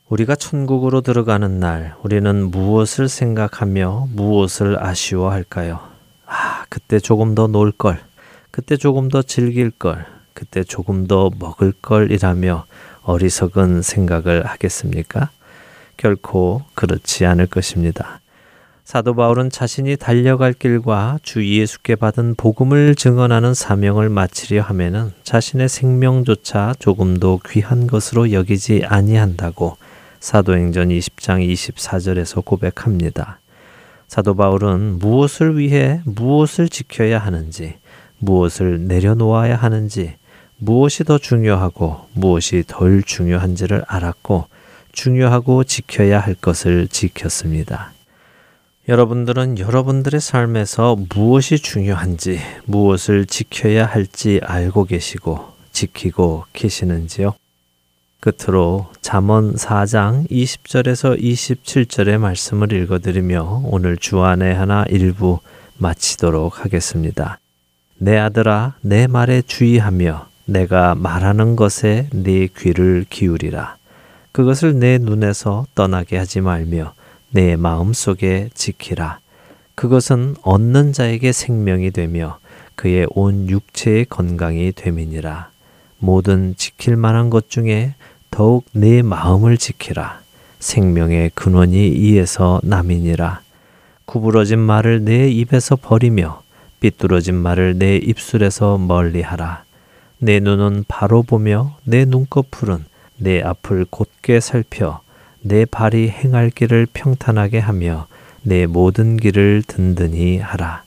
우리가 0.09 0.35
천국으로 0.35 1.01
들어가는 1.01 1.61
날, 1.61 1.95
우리는 2.03 2.51
무엇을 2.51 3.09
생각하며 3.09 4.09
무엇을 4.13 4.83
아쉬워할까요? 4.85 5.81
아, 6.27 6.67
그때 6.69 6.99
조금 6.99 7.35
더 7.35 7.47
놀 7.47 7.73
걸, 7.73 7.99
그때 8.51 8.77
조금 8.77 9.09
더 9.09 9.23
즐길 9.23 9.71
걸, 9.71 10.05
그때 10.35 10.63
조금 10.63 11.07
더 11.07 11.31
먹을 11.39 11.73
걸이라며 11.81 12.67
어리석은 13.03 13.81
생각을 13.81 14.45
하겠습니까? 14.45 15.31
결코 15.97 16.63
그렇지 16.75 17.25
않을 17.25 17.47
것입니다. 17.47 18.21
사도 18.85 19.15
바울은 19.15 19.49
자신이 19.49 19.97
달려갈 19.97 20.53
길과 20.53 21.21
주 21.23 21.49
예수께 21.49 21.97
받은 21.97 22.35
복음을 22.35 22.95
증언하는 22.95 23.55
사명을 23.55 24.11
마치려 24.11 24.61
하면은 24.61 25.13
자신의 25.23 25.71
생명조차 25.71 26.75
조금도 26.79 27.41
귀한 27.49 27.87
것으로 27.87 28.33
여기지 28.33 28.83
아니한다고 28.87 29.79
사도행전 30.25 30.89
20장 30.89 31.47
24절에서 31.53 32.43
고백합니다. 32.43 33.41
사도 34.09 34.35
바울은 34.35 34.99
무엇을 34.99 35.59
위해 35.59 36.01
무엇을 36.07 36.71
지켜야 36.71 37.19
하는지, 37.19 37.75
무엇을 38.21 38.87
내려놓아야 38.87 39.55
하는지, 39.55 40.15
무엇이 40.57 41.05
더 41.05 41.19
중요하고 41.19 42.07
무엇이 42.15 42.65
덜 42.67 43.03
중요한지를 43.03 43.85
알았고 43.87 44.47
중요하고 44.93 45.63
지켜야 45.65 46.21
할 46.21 46.35
것을 46.35 46.89
지켰습니다. 46.89 47.93
여러분들은 48.89 49.59
여러분들의 49.59 50.23
삶에서 50.23 50.97
무엇이 51.15 51.59
중요한지, 51.59 52.41
무엇을 52.65 53.27
지켜야 53.27 53.85
할지 53.85 54.41
알고 54.43 54.85
계시고 54.85 55.53
지키고 55.71 56.45
계시는지요? 56.55 57.35
끝으로 58.25 58.87
잠언 59.03 59.55
4장 59.55 60.27
20절에서 60.31 61.21
27절의 61.21 62.17
말씀을 62.17 62.73
읽어드리며 62.73 63.65
오늘 63.67 63.99
주안의 63.99 64.55
하나 64.55 64.87
일부 64.89 65.41
마치도록 65.77 66.65
하겠습니다. 66.65 67.39
내 67.99 68.17
아들아, 68.17 68.77
내 68.81 69.07
말에 69.09 69.43
주의하며 69.43 70.27
내가 70.47 70.95
말하는 70.95 71.55
것에 71.55 72.09
네 72.15 72.49
귀를 72.57 73.05
기울이라. 73.11 73.77
그것을 74.33 74.79
내 74.79 74.97
눈에서 74.97 75.67
떠나게 75.75 76.17
하지 76.17 76.41
말며 76.41 76.95
내 77.29 77.57
마음 77.57 77.93
속에 77.93 78.49
지키라. 78.55 79.19
그것은 79.75 80.37
얻는 80.41 80.95
자에게 80.95 81.33
생명이 81.33 81.91
되며 81.91 82.39
그의 82.75 83.07
온 83.11 83.51
육체의 83.51 84.07
건강이 84.07 84.73
됨이니라. 84.73 85.51
모든 85.99 86.55
지킬 86.57 86.97
만한 86.97 87.29
것 87.29 87.51
중에 87.51 87.95
더욱 88.35 88.65
내 88.73 89.01
마음을 89.03 89.57
지키라. 89.57 90.19
생명의 90.59 91.31
근원이 91.37 91.91
이에서 91.91 92.61
남이니라. 92.65 93.43
구부러진 94.07 94.59
말을 94.59 95.05
내 95.05 95.29
입에서 95.29 95.77
버리며 95.77 96.43
삐뚤어진 96.81 97.37
말을 97.37 97.79
내 97.79 97.95
입술에서 97.95 98.77
멀리하라. 98.77 99.63
내 100.19 100.41
눈은 100.41 100.85
바로 100.89 101.23
보며 101.23 101.77
내 101.85 102.05
눈꺼풀은 102.07 102.87
내 103.19 103.41
앞을 103.41 103.87
곧게 103.89 104.41
살펴 104.41 105.01
내 105.41 105.65
발이 105.65 106.09
행할 106.09 106.51
길을 106.51 106.89
평탄하게 106.93 107.61
하며 107.61 108.09
내 108.43 108.67
모든 108.67 109.17
길을 109.17 109.63
든든히 109.65 110.39
하라. 110.39 110.83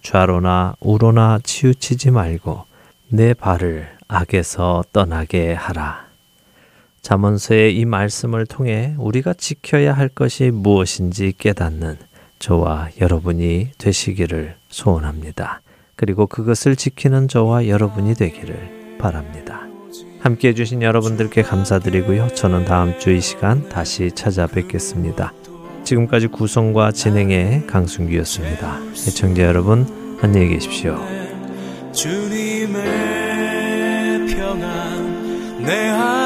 좌로나 0.00 0.76
우로나 0.80 1.40
치우치지 1.42 2.12
말고 2.12 2.64
내 3.10 3.34
발을 3.34 3.86
악에서 4.08 4.82
떠나게 4.94 5.52
하라. 5.52 6.05
잠언서의 7.06 7.78
이 7.78 7.84
말씀을 7.84 8.46
통해 8.46 8.96
우리가 8.98 9.32
지켜야 9.32 9.92
할 9.92 10.08
것이 10.08 10.50
무엇인지 10.50 11.34
깨닫는 11.38 11.98
저와 12.40 12.88
여러분이 13.00 13.68
되시기를 13.78 14.56
소원합니다. 14.70 15.60
그리고 15.94 16.26
그것을 16.26 16.74
지키는 16.74 17.28
저와 17.28 17.68
여러분이 17.68 18.14
되기를 18.14 18.96
바랍니다. 18.98 19.68
함께 20.18 20.48
해주신 20.48 20.82
여러분들께 20.82 21.42
감사드리고요. 21.42 22.30
저는 22.34 22.64
다음 22.64 22.98
주 22.98 23.12
이 23.12 23.20
시간 23.20 23.68
다시 23.68 24.10
찾아뵙겠습니다. 24.10 25.32
지금까지 25.84 26.26
구성과 26.26 26.90
진행의 26.90 27.68
강순기였습니다. 27.68 28.80
애청자 29.06 29.44
여러분, 29.44 30.18
안녕히 30.22 30.48
계십시오. 30.48 30.98
주님의 31.92 32.82
평안 34.26 35.62
내 35.62 35.90
안 35.90 36.25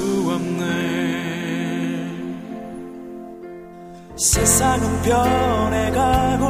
세상은 4.21 5.01
변해가고 5.01 6.41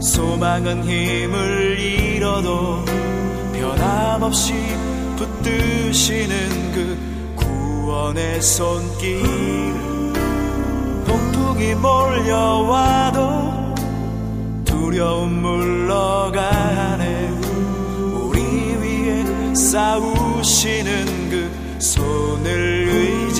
소망은 0.00 0.82
힘을 0.84 1.78
잃어도 1.78 2.82
변함없이 3.52 4.54
붙드시는 5.16 6.72
그 6.72 6.96
구원의 7.36 8.40
손길. 8.40 9.20
폭풍이 11.04 11.74
몰려와도 11.74 13.20
두려움 14.64 15.42
물러가네. 15.42 17.28
우리 18.14 18.40
위에 18.80 19.54
싸우시는 19.54 21.28
그 21.28 21.50
손을 21.78 22.88
의지 22.88 23.39